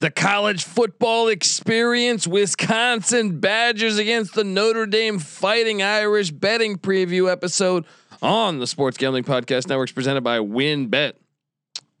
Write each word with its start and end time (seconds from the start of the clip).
The 0.00 0.12
college 0.12 0.62
football 0.62 1.26
experience, 1.26 2.24
Wisconsin 2.24 3.40
Badgers 3.40 3.98
against 3.98 4.32
the 4.34 4.44
Notre 4.44 4.86
Dame 4.86 5.18
Fighting 5.18 5.82
Irish 5.82 6.30
betting 6.30 6.78
preview 6.78 7.28
episode 7.28 7.84
on 8.22 8.60
the 8.60 8.68
Sports 8.68 8.96
Gambling 8.96 9.24
Podcast 9.24 9.66
Networks 9.66 9.90
presented 9.90 10.22
by 10.22 10.38
WynnBET. 10.38 11.14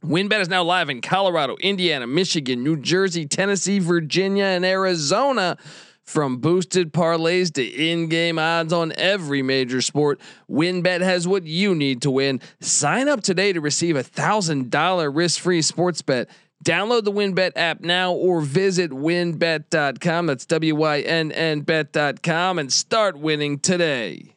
WynnBET 0.04 0.40
is 0.40 0.48
now 0.48 0.62
live 0.62 0.90
in 0.90 1.00
Colorado, 1.00 1.56
Indiana, 1.56 2.06
Michigan, 2.06 2.62
New 2.62 2.76
Jersey, 2.76 3.26
Tennessee, 3.26 3.80
Virginia, 3.80 4.44
and 4.44 4.64
Arizona. 4.64 5.56
From 6.04 6.38
boosted 6.38 6.90
parlays 6.92 7.52
to 7.54 7.62
in-game 7.62 8.38
odds 8.38 8.72
on 8.72 8.92
every 8.96 9.42
major 9.42 9.82
sport, 9.82 10.20
WynnBET 10.48 11.02
has 11.02 11.28
what 11.28 11.44
you 11.44 11.74
need 11.74 12.00
to 12.02 12.10
win. 12.10 12.40
Sign 12.60 13.08
up 13.08 13.22
today 13.22 13.52
to 13.52 13.60
receive 13.60 13.94
a 13.94 14.02
thousand 14.02 14.70
dollar 14.70 15.10
risk-free 15.10 15.62
sports 15.62 16.00
bet. 16.00 16.30
Download 16.64 17.04
the 17.04 17.12
WynnBET 17.12 17.52
app 17.56 17.80
now 17.80 18.12
or 18.12 18.40
visit 18.40 18.90
wynnbet.com. 18.90 20.26
That's 20.26 20.46
W 20.46 20.74
Y 20.74 21.00
N 21.00 21.32
N 21.32 21.60
bet.com 21.60 22.58
and 22.58 22.72
start 22.72 23.18
winning 23.18 23.58
today. 23.58 24.34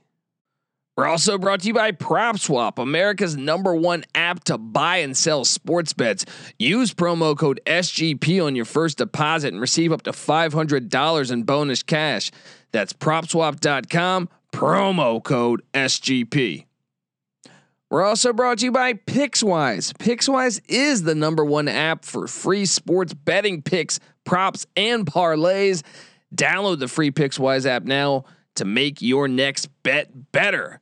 We're 0.97 1.07
also 1.07 1.37
brought 1.37 1.61
to 1.61 1.67
you 1.67 1.73
by 1.73 1.93
PropSwap, 1.93 2.77
America's 2.77 3.35
number 3.37 3.73
one 3.73 4.03
app 4.13 4.43
to 4.45 4.57
buy 4.57 4.97
and 4.97 5.15
sell 5.15 5.45
sports 5.45 5.93
bets. 5.93 6.25
Use 6.59 6.93
promo 6.93 7.35
code 7.35 7.61
SGP 7.65 8.45
on 8.45 8.55
your 8.55 8.65
first 8.65 8.97
deposit 8.97 9.53
and 9.53 9.61
receive 9.61 9.93
up 9.93 10.03
to 10.03 10.11
$500 10.11 11.31
in 11.31 11.43
bonus 11.43 11.81
cash. 11.81 12.29
That's 12.71 12.93
propswap.com, 12.93 14.29
promo 14.51 15.23
code 15.23 15.63
SGP. 15.73 16.65
We're 17.91 18.03
also 18.03 18.31
brought 18.31 18.59
to 18.59 18.65
you 18.65 18.71
by 18.71 18.93
Pickswise. 18.93 19.91
Pickswise 19.97 20.61
is 20.69 21.03
the 21.03 21.13
number 21.13 21.43
one 21.43 21.67
app 21.67 22.05
for 22.05 22.25
free 22.25 22.65
sports 22.65 23.13
betting 23.13 23.61
picks, 23.61 23.99
props, 24.23 24.65
and 24.77 25.05
parlays. 25.05 25.83
Download 26.33 26.79
the 26.79 26.87
free 26.87 27.11
Pickswise 27.11 27.65
app 27.65 27.83
now 27.83 28.23
to 28.55 28.63
make 28.63 29.01
your 29.01 29.27
next 29.27 29.67
bet 29.83 30.31
better. 30.31 30.79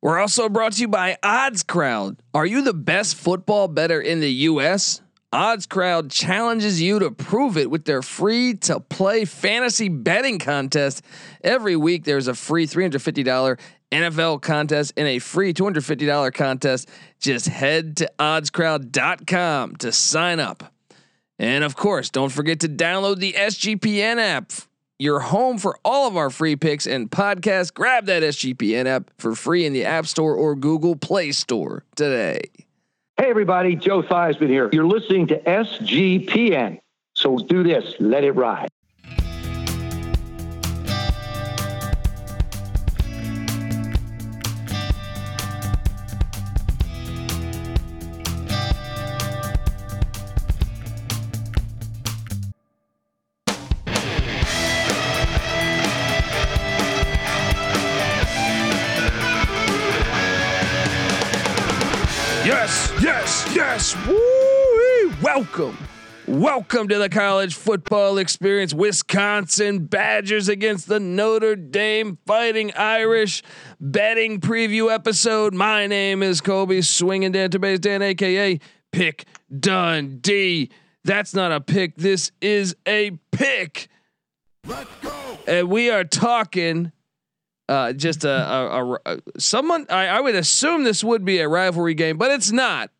We're 0.00 0.20
also 0.20 0.48
brought 0.48 0.74
to 0.74 0.82
you 0.82 0.88
by 0.88 1.18
Odds 1.24 1.64
Crowd. 1.64 2.22
Are 2.32 2.46
you 2.46 2.62
the 2.62 2.72
best 2.72 3.16
football 3.16 3.66
better 3.66 4.00
in 4.00 4.20
the 4.20 4.30
US? 4.30 5.00
Odds 5.32 5.66
Crowd 5.66 6.10
challenges 6.10 6.80
you 6.80 7.00
to 7.00 7.10
prove 7.10 7.56
it 7.56 7.68
with 7.68 7.84
their 7.84 8.02
free 8.02 8.54
to 8.54 8.78
play 8.78 9.24
fantasy 9.24 9.88
betting 9.88 10.38
contest. 10.38 11.02
Every 11.42 11.74
week 11.74 12.04
there's 12.04 12.28
a 12.28 12.34
free 12.34 12.68
$350 12.68 13.58
NFL 13.92 14.42
contest 14.42 14.92
in 14.96 15.06
a 15.06 15.18
free 15.18 15.52
$250 15.54 16.32
contest. 16.34 16.88
Just 17.20 17.46
head 17.46 17.96
to 17.98 18.10
oddscrowd.com 18.18 19.76
to 19.76 19.92
sign 19.92 20.40
up. 20.40 20.72
And 21.38 21.64
of 21.64 21.76
course, 21.76 22.10
don't 22.10 22.32
forget 22.32 22.60
to 22.60 22.68
download 22.68 23.18
the 23.18 23.34
SGPN 23.34 24.18
app. 24.18 24.52
Your 24.98 25.20
home 25.20 25.58
for 25.58 25.78
all 25.84 26.08
of 26.08 26.16
our 26.16 26.30
free 26.30 26.56
picks 26.56 26.86
and 26.86 27.10
podcasts. 27.10 27.72
Grab 27.72 28.06
that 28.06 28.22
SGPN 28.22 28.86
app 28.86 29.10
for 29.18 29.34
free 29.34 29.66
in 29.66 29.74
the 29.74 29.84
App 29.84 30.06
Store 30.06 30.34
or 30.34 30.54
Google 30.54 30.96
Play 30.96 31.32
Store 31.32 31.84
today. 31.96 32.40
Hey, 33.18 33.28
everybody, 33.28 33.76
Joe 33.76 34.02
Theismann 34.02 34.48
here. 34.48 34.70
You're 34.72 34.86
listening 34.86 35.26
to 35.28 35.38
SGPN. 35.38 36.80
So 37.14 37.38
do 37.38 37.62
this, 37.62 37.94
let 37.98 38.24
it 38.24 38.32
ride. 38.32 38.68
Welcome 66.68 66.88
to 66.88 66.98
the 66.98 67.08
college 67.08 67.54
football 67.54 68.18
experience. 68.18 68.74
Wisconsin 68.74 69.86
Badgers 69.86 70.48
against 70.48 70.88
the 70.88 70.98
Notre 70.98 71.54
Dame 71.54 72.18
Fighting 72.26 72.72
Irish 72.74 73.44
betting 73.78 74.40
preview 74.40 74.92
episode. 74.92 75.54
My 75.54 75.86
name 75.86 76.24
is 76.24 76.40
Colby 76.40 76.82
Swinging 76.82 77.32
Database 77.32 77.80
Dan, 77.80 78.02
aka 78.02 78.58
Pick 78.90 79.26
Dundee. 79.60 80.72
That's 81.04 81.34
not 81.34 81.52
a 81.52 81.60
pick. 81.60 81.94
This 81.98 82.32
is 82.40 82.74
a 82.84 83.12
pick. 83.30 83.86
Let's 84.66 84.90
go. 85.00 85.38
And 85.46 85.70
we 85.70 85.90
are 85.90 86.02
talking 86.02 86.90
uh, 87.68 87.92
just 87.92 88.24
a, 88.24 88.28
a, 88.28 88.82
a, 88.82 88.98
a 89.06 89.18
someone. 89.38 89.86
I, 89.88 90.08
I, 90.08 90.20
would 90.20 90.34
assume 90.34 90.82
this 90.82 91.04
would 91.04 91.24
be 91.24 91.38
a 91.38 91.48
rivalry 91.48 91.94
game, 91.94 92.18
but 92.18 92.32
it's 92.32 92.50
not. 92.50 92.90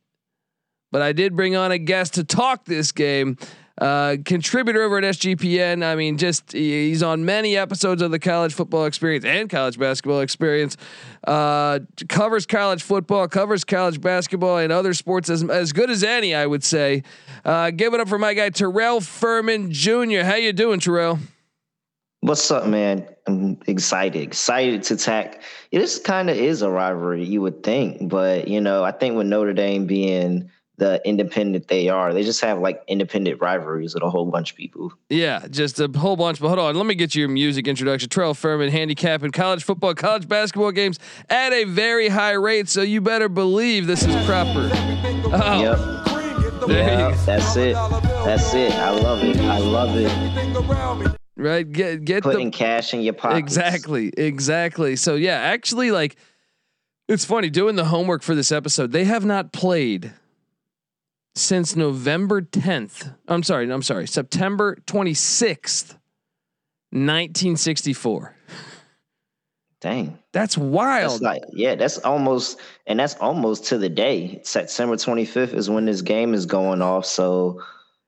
But 0.97 1.03
I 1.03 1.13
did 1.13 1.37
bring 1.37 1.55
on 1.57 1.73
a 1.73 1.79
guest 1.79 2.15
to 2.15 2.25
talk 2.25 2.65
this 2.65 2.91
game. 2.91 3.37
Uh, 3.79 4.17
contributor 4.25 4.81
over 4.81 4.97
at 4.97 5.05
SGPN. 5.05 5.85
I 5.85 5.95
mean, 5.95 6.17
just 6.17 6.53
he's 6.53 7.03
on 7.03 7.27
many 7.27 7.55
episodes 7.55 8.01
of 8.01 8.11
the 8.11 8.19
college 8.19 8.55
football 8.55 8.87
experience 8.87 9.27
and 9.27 9.51
college 9.51 9.79
basketball 9.79 10.21
experience. 10.21 10.79
Uh, 11.27 11.81
covers 12.09 12.47
college 12.47 12.83
football, 12.83 13.29
covers 13.29 13.63
college 13.63 14.01
basketball 14.01 14.57
and 14.57 14.73
other 14.73 14.95
sports 14.95 15.29
as 15.29 15.43
as 15.51 15.75
good 15.75 15.91
as 15.91 16.03
any, 16.03 16.35
I 16.35 16.47
would 16.47 16.65
say. 16.65 17.03
Uh, 17.45 17.73
give 17.73 17.93
it 17.93 18.01
up 18.01 18.09
for 18.09 18.19
my 18.19 18.33
guy 18.33 18.49
Terrell 18.49 19.03
Furman 19.03 19.71
Jr. 19.73 20.23
How 20.23 20.37
you 20.37 20.55
doing, 20.55 20.81
Terrell? 20.81 21.19
What's 22.23 22.51
up, 22.51 22.67
man? 22.67 23.07
I'm 23.27 23.59
excited, 23.67 24.23
excited 24.23 24.83
to 24.85 24.95
attack. 24.95 25.43
This 25.71 25.99
kind 25.99 26.31
of 26.31 26.39
is 26.39 26.63
a 26.63 26.71
rivalry, 26.71 27.23
you 27.23 27.43
would 27.43 27.63
think, 27.63 28.09
but 28.09 28.49
you 28.49 28.63
know, 28.63 28.83
I 28.83 28.93
think 28.93 29.15
with 29.15 29.27
Notre 29.27 29.53
Dame 29.53 29.87
being 29.87 30.51
the 30.79 31.01
independent 31.05 31.69
they 31.69 31.89
are, 31.89 32.13
they 32.13 32.23
just 32.23 32.41
have 32.43 32.59
like 32.59 32.83
independent 32.87 33.41
rivalries 33.41 33.95
with 33.95 34.03
a 34.03 34.11
whole 34.11 34.27
bunch 34.27 34.51
of 34.51 34.57
people. 34.57 34.93
Yeah, 35.09 35.47
just 35.49 35.81
a 35.81 35.89
whole 35.89 36.17
bunch. 36.17 36.41
But 36.41 36.49
hold 36.49 36.59
on, 36.59 36.77
let 36.77 36.87
me 36.87 36.95
get 36.95 37.15
you 37.15 37.21
your 37.21 37.29
music 37.29 37.67
introduction. 37.67 38.09
Terrell 38.09 38.35
Furman 38.35 38.71
handicapping 38.71 39.31
college 39.31 39.65
football, 39.65 39.95
college 39.95 40.29
basketball 40.29 40.73
games 40.73 40.99
at 41.31 41.53
a 41.53 41.65
very 41.65 42.09
high 42.09 42.33
rate, 42.33 42.69
so 42.69 42.83
you 42.83 43.01
better 43.01 43.29
believe 43.29 43.87
this 43.87 44.03
is 44.03 44.27
proper. 44.27 44.71
Oh. 45.33 45.61
Yep. 45.61 46.69
Yeah, 46.69 47.15
that's 47.25 47.57
it. 47.57 47.75
That's 47.75 48.55
it. 48.55 48.73
I 48.73 48.91
love 48.91 49.23
it. 49.23 49.37
I 49.39 49.59
love 49.59 49.97
it 49.97 51.17
right? 51.37 51.71
Get 51.71 52.05
get 52.05 52.23
putting 52.23 52.51
the, 52.51 52.57
cash 52.57 52.93
in 52.95 53.03
your 53.03 53.15
pocket. 53.15 53.39
Exactly, 53.39 54.13
exactly. 54.17 54.97
So 54.97 55.15
yeah, 55.15 55.37
actually, 55.37 55.91
like 55.91 56.17
it's 57.09 57.25
funny 57.25 57.51
doing 57.51 57.77
the 57.77 57.85
homework 57.85 58.23
for 58.23 58.35
this 58.35 58.51
episode. 58.51 58.93
They 58.93 59.05
have 59.05 59.25
not 59.25 59.53
played 59.53 60.13
since 61.37 61.77
November 61.77 62.43
10th. 62.43 63.15
I'm 63.29 63.43
sorry, 63.43 63.71
I'm 63.71 63.83
sorry, 63.83 64.09
September 64.09 64.77
26th, 64.87 65.91
1964. 66.91 68.35
Dang. 69.81 70.19
That's 70.33 70.57
wild. 70.59 71.13
That's 71.13 71.23
like, 71.23 71.43
yeah, 71.53 71.75
that's 71.75 71.99
almost, 71.99 72.59
and 72.87 72.99
that's 72.99 73.15
almost 73.17 73.67
to 73.67 73.79
the 73.79 73.91
day. 73.91 74.41
September 74.43 74.97
25th 74.97 75.53
is 75.53 75.71
when 75.71 75.85
this 75.85 76.03
game 76.03 76.35
is 76.35 76.47
going 76.47 76.83
off. 76.83 77.07
So 77.07 77.63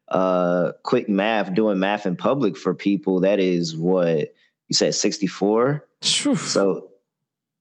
uh 0.08 0.72
quick 0.84 1.08
math 1.08 1.52
doing 1.54 1.78
math 1.78 2.06
in 2.06 2.16
public 2.16 2.56
for 2.56 2.74
people 2.74 3.20
that 3.20 3.38
is 3.38 3.76
what 3.76 4.32
you 4.68 4.74
said 4.74 4.94
64 4.94 5.86
so 6.36 6.88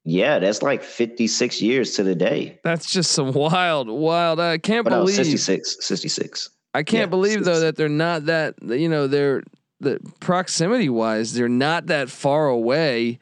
yeah 0.07 0.39
that's 0.39 0.61
like 0.61 0.83
56 0.83 1.61
years 1.61 1.95
to 1.95 2.03
the 2.03 2.15
day 2.15 2.59
that's 2.63 2.91
just 2.91 3.11
some 3.11 3.33
wild 3.33 3.89
wild 3.89 4.39
i 4.39 4.57
can't 4.57 4.85
but 4.85 4.91
believe 4.91 5.15
66 5.15 5.77
66 5.81 6.49
i 6.73 6.81
can't 6.81 7.01
yeah, 7.01 7.05
believe 7.07 7.33
66. 7.33 7.45
though 7.45 7.59
that 7.59 7.75
they're 7.75 7.89
not 7.89 8.25
that 8.25 8.55
you 8.61 8.87
know 8.87 9.07
they're 9.07 9.43
the 9.81 9.99
proximity 10.21 10.87
wise 10.89 11.33
they're 11.33 11.49
not 11.49 11.87
that 11.87 12.09
far 12.09 12.47
away 12.47 13.19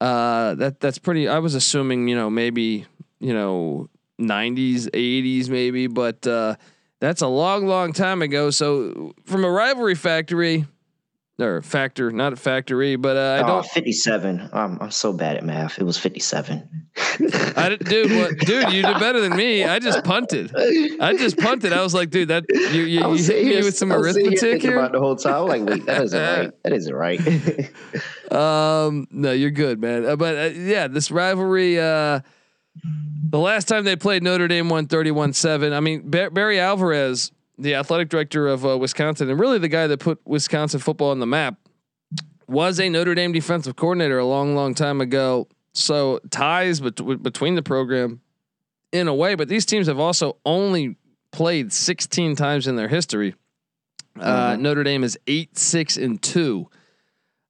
uh 0.00 0.54
that 0.54 0.78
that's 0.78 0.98
pretty 0.98 1.28
i 1.28 1.40
was 1.40 1.56
assuming 1.56 2.06
you 2.06 2.14
know 2.14 2.30
maybe 2.30 2.86
you 3.18 3.34
know 3.34 3.88
90s 4.20 4.88
80s 4.90 5.48
maybe 5.48 5.88
but 5.88 6.24
uh 6.26 6.54
that's 7.02 7.20
a 7.20 7.26
long, 7.26 7.66
long 7.66 7.92
time 7.92 8.22
ago. 8.22 8.50
So 8.50 9.12
from 9.24 9.44
a 9.44 9.50
rivalry 9.50 9.96
factory, 9.96 10.66
or 11.40 11.62
factor, 11.62 12.10
not 12.10 12.32
a 12.32 12.36
factory, 12.36 12.96
but 12.96 13.16
uh, 13.16 13.40
I 13.40 13.44
oh, 13.44 13.46
don't. 13.46 13.66
57. 13.66 14.50
I'm, 14.52 14.78
I'm 14.80 14.90
so 14.90 15.12
bad 15.12 15.36
at 15.36 15.44
math. 15.44 15.78
It 15.78 15.84
was 15.84 15.98
57. 15.98 16.88
I 17.56 17.70
did, 17.70 17.84
dude. 17.84 18.12
What, 18.12 18.38
dude? 18.38 18.72
You 18.72 18.82
did 18.82 18.98
better 18.98 19.20
than 19.20 19.36
me. 19.36 19.64
I 19.64 19.78
just 19.78 20.04
punted. 20.04 20.54
I 21.00 21.16
just 21.16 21.38
punted. 21.38 21.72
I 21.72 21.82
was 21.82 21.94
like, 21.94 22.10
dude, 22.10 22.28
that 22.28 22.44
you 22.48 22.82
you, 22.82 23.14
you 23.14 23.24
hit 23.24 23.44
me 23.46 23.56
with 23.56 23.76
some 23.76 23.92
arithmetic 23.92 24.62
here. 24.62 24.78
About 24.78 24.92
the 24.92 25.00
whole 25.00 25.16
time, 25.16 25.42
I'm 25.42 25.48
like, 25.48 25.64
wait, 25.64 25.86
that 25.86 26.02
isn't 26.02 26.20
right. 26.38 26.62
That 26.62 26.72
isn't 26.72 26.94
right. 26.94 28.30
um, 28.32 29.06
no, 29.10 29.32
you're 29.32 29.50
good, 29.50 29.80
man. 29.80 30.04
Uh, 30.04 30.16
but 30.16 30.36
uh, 30.36 30.50
yeah, 30.54 30.88
this 30.88 31.10
rivalry. 31.10 31.80
Uh, 31.80 32.20
the 33.24 33.38
last 33.38 33.68
time 33.68 33.84
they 33.84 33.96
played 33.96 34.22
Notre 34.22 34.48
Dame 34.48 34.68
won 34.68 34.86
31-7. 34.86 35.72
I 35.72 35.80
mean, 35.80 36.08
Barry 36.08 36.58
Alvarez 36.58 37.30
the 37.62 37.74
athletic 37.76 38.08
director 38.08 38.48
of 38.48 38.66
uh, 38.66 38.76
Wisconsin, 38.76 39.30
and 39.30 39.38
really 39.38 39.58
the 39.58 39.68
guy 39.68 39.86
that 39.86 39.98
put 40.00 40.20
Wisconsin 40.26 40.80
football 40.80 41.10
on 41.10 41.20
the 41.20 41.26
map, 41.26 41.56
was 42.48 42.78
a 42.80 42.88
Notre 42.88 43.14
Dame 43.14 43.32
defensive 43.32 43.76
coordinator 43.76 44.18
a 44.18 44.26
long, 44.26 44.54
long 44.54 44.74
time 44.74 45.00
ago. 45.00 45.48
So 45.74 46.20
ties 46.30 46.80
bet- 46.80 47.22
between 47.22 47.54
the 47.54 47.62
program, 47.62 48.20
in 48.92 49.08
a 49.08 49.14
way, 49.14 49.34
but 49.36 49.48
these 49.48 49.64
teams 49.64 49.86
have 49.86 49.98
also 49.98 50.36
only 50.44 50.96
played 51.30 51.72
16 51.72 52.36
times 52.36 52.66
in 52.66 52.76
their 52.76 52.88
history. 52.88 53.34
Uh, 54.20 54.52
Mhm. 54.56 54.60
Notre 54.60 54.82
Dame 54.84 55.02
is 55.04 55.18
eight, 55.26 55.56
six, 55.56 55.96
and 55.96 56.20
two. 56.20 56.68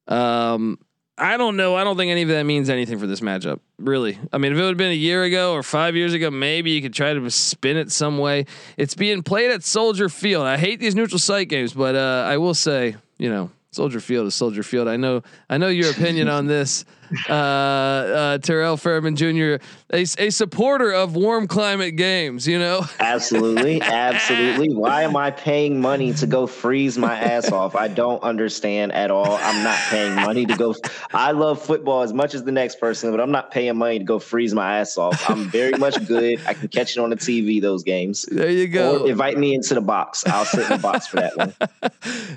Um, 0.07 0.79
I 1.17 1.37
don't 1.37 1.57
know. 1.57 1.75
I 1.75 1.83
don't 1.83 1.95
think 1.95 2.09
any 2.09 2.23
of 2.23 2.29
that 2.29 2.43
means 2.43 2.69
anything 2.69 2.97
for 2.97 3.05
this 3.05 3.19
matchup. 3.19 3.59
Really. 3.77 4.17
I 4.31 4.39
mean, 4.39 4.51
if 4.51 4.57
it 4.57 4.61
would 4.61 4.69
have 4.69 4.77
been 4.77 4.91
a 4.91 4.95
year 4.95 5.23
ago 5.23 5.53
or 5.53 5.61
five 5.61 5.95
years 5.95 6.13
ago, 6.13 6.31
maybe 6.31 6.71
you 6.71 6.81
could 6.81 6.93
try 6.93 7.13
to 7.13 7.29
spin 7.29 7.77
it 7.77 7.91
some 7.91 8.17
way. 8.17 8.47
It's 8.77 8.95
being 8.95 9.21
played 9.21 9.51
at 9.51 9.63
Soldier 9.63 10.09
Field. 10.09 10.45
I 10.45 10.57
hate 10.57 10.79
these 10.79 10.95
neutral 10.95 11.19
site 11.19 11.49
games, 11.49 11.73
but 11.73 11.95
uh, 11.95 12.25
I 12.27 12.37
will 12.37 12.55
say, 12.55 12.95
you 13.19 13.29
know, 13.29 13.51
Soldier 13.69 13.99
Field 13.99 14.27
is 14.27 14.35
Soldier 14.35 14.63
Field. 14.63 14.87
I 14.87 14.97
know. 14.97 15.21
I 15.49 15.57
know 15.57 15.67
your 15.67 15.91
opinion 15.91 16.29
on 16.29 16.47
this, 16.47 16.83
uh, 17.29 17.33
uh, 17.33 18.37
Terrell 18.39 18.77
Furman 18.77 19.15
Jr., 19.15 19.63
a, 19.91 20.01
a 20.17 20.29
supporter 20.29 20.91
of 20.91 21.15
warm 21.15 21.47
climate 21.47 21.95
games. 21.95 22.47
You 22.47 22.59
know. 22.59 22.85
Absolutely, 22.99 23.81
absolutely. 23.81 24.73
Why 24.73 25.03
am 25.03 25.15
I 25.15 25.29
paying 25.29 25.79
money 25.79 26.13
to 26.13 26.25
go 26.25 26.47
freeze 26.47 26.97
my 26.97 27.19
ass 27.19 27.51
off? 27.51 27.75
I 27.75 27.87
don't 27.87 28.21
understand 28.23 28.91
at 28.91 29.11
all. 29.11 29.37
I'm 29.39 29.63
not 29.63 29.77
paying 29.89 30.15
money 30.15 30.45
to 30.45 30.55
go. 30.55 30.75
I 31.13 31.31
love 31.31 31.61
football 31.61 32.01
as 32.01 32.13
much 32.13 32.33
as 32.33 32.43
the 32.43 32.51
next 32.51 32.79
person, 32.79 33.11
but 33.11 33.19
I'm 33.19 33.31
not 33.31 33.51
paying 33.51 33.77
money 33.77 33.99
to 33.99 34.05
go 34.05 34.19
freeze 34.19 34.53
my 34.53 34.79
ass 34.79 34.97
off. 34.97 35.29
I'm 35.29 35.49
very 35.49 35.73
much 35.77 36.05
good. 36.07 36.41
I 36.47 36.53
can 36.53 36.69
catch 36.69 36.97
it 36.97 36.99
on 36.99 37.09
the 37.09 37.15
TV. 37.15 37.61
Those 37.61 37.83
games. 37.83 38.23
There 38.23 38.49
you 38.49 38.67
go. 38.67 39.03
Or 39.03 39.09
invite 39.09 39.37
me 39.37 39.53
into 39.53 39.75
the 39.75 39.81
box. 39.81 40.25
I'll 40.25 40.45
sit 40.45 40.63
in 40.63 40.69
the 40.69 40.77
box 40.77 41.07
for 41.07 41.17
that 41.17 41.37
one. 41.37 41.53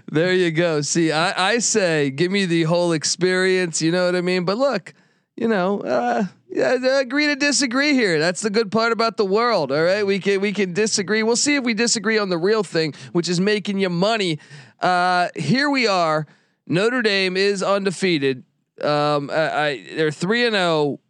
there 0.10 0.34
you 0.34 0.50
go. 0.50 0.80
See, 0.82 1.12
I, 1.12 1.52
I 1.54 1.58
say, 1.58 2.10
give 2.10 2.30
me 2.30 2.44
the 2.46 2.64
whole 2.64 2.92
experience. 2.92 3.80
You 3.80 3.92
know 3.92 4.06
what 4.06 4.16
I 4.16 4.20
mean? 4.20 4.44
But 4.44 4.55
look, 4.56 4.94
you 5.36 5.48
know, 5.48 5.80
uh, 5.80 6.24
yeah, 6.48 6.98
agree 6.98 7.26
to 7.26 7.36
disagree 7.36 7.92
here. 7.92 8.18
That's 8.18 8.40
the 8.40 8.50
good 8.50 8.72
part 8.72 8.92
about 8.92 9.16
the 9.16 9.24
world. 9.24 9.70
All 9.70 9.82
right, 9.82 10.06
we 10.06 10.18
can 10.18 10.40
we 10.40 10.52
can 10.52 10.72
disagree. 10.72 11.22
We'll 11.22 11.36
see 11.36 11.56
if 11.56 11.64
we 11.64 11.74
disagree 11.74 12.18
on 12.18 12.30
the 12.30 12.38
real 12.38 12.62
thing, 12.62 12.94
which 13.12 13.28
is 13.28 13.40
making 13.40 13.78
you 13.78 13.90
money. 13.90 14.38
Uh, 14.80 15.28
here 15.36 15.68
we 15.68 15.86
are. 15.86 16.26
Notre 16.66 17.02
Dame 17.02 17.36
is 17.36 17.62
undefeated. 17.62 18.44
Um, 18.80 19.30
I, 19.30 19.66
I 19.66 19.86
they're 19.94 20.10
three 20.10 20.46
and 20.46 20.54
zero. 20.54 21.00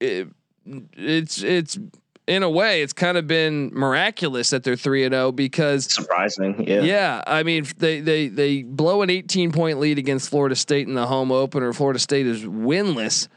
It's 0.00 1.42
it's 1.42 1.78
in 2.26 2.42
a 2.42 2.50
way, 2.50 2.82
it's 2.82 2.92
kind 2.92 3.16
of 3.16 3.26
been 3.26 3.70
miraculous 3.72 4.50
that 4.50 4.64
they're 4.64 4.76
three 4.76 5.04
and 5.04 5.12
zero 5.12 5.30
because 5.30 5.92
Surprising, 5.92 6.66
yeah. 6.66 6.80
yeah, 6.80 7.22
I 7.26 7.42
mean 7.42 7.66
they 7.78 8.00
they 8.00 8.28
they 8.28 8.62
blow 8.62 9.02
an 9.02 9.10
18 9.10 9.52
point 9.52 9.78
lead 9.78 9.98
against 9.98 10.30
Florida 10.30 10.56
State 10.56 10.88
in 10.88 10.94
the 10.94 11.06
home 11.06 11.30
opener. 11.30 11.72
Florida 11.72 11.98
State 11.98 12.26
is 12.26 12.44
winless. 12.44 13.28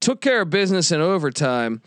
Took 0.00 0.20
care 0.20 0.42
of 0.42 0.50
business 0.50 0.92
in 0.92 1.00
overtime. 1.00 1.82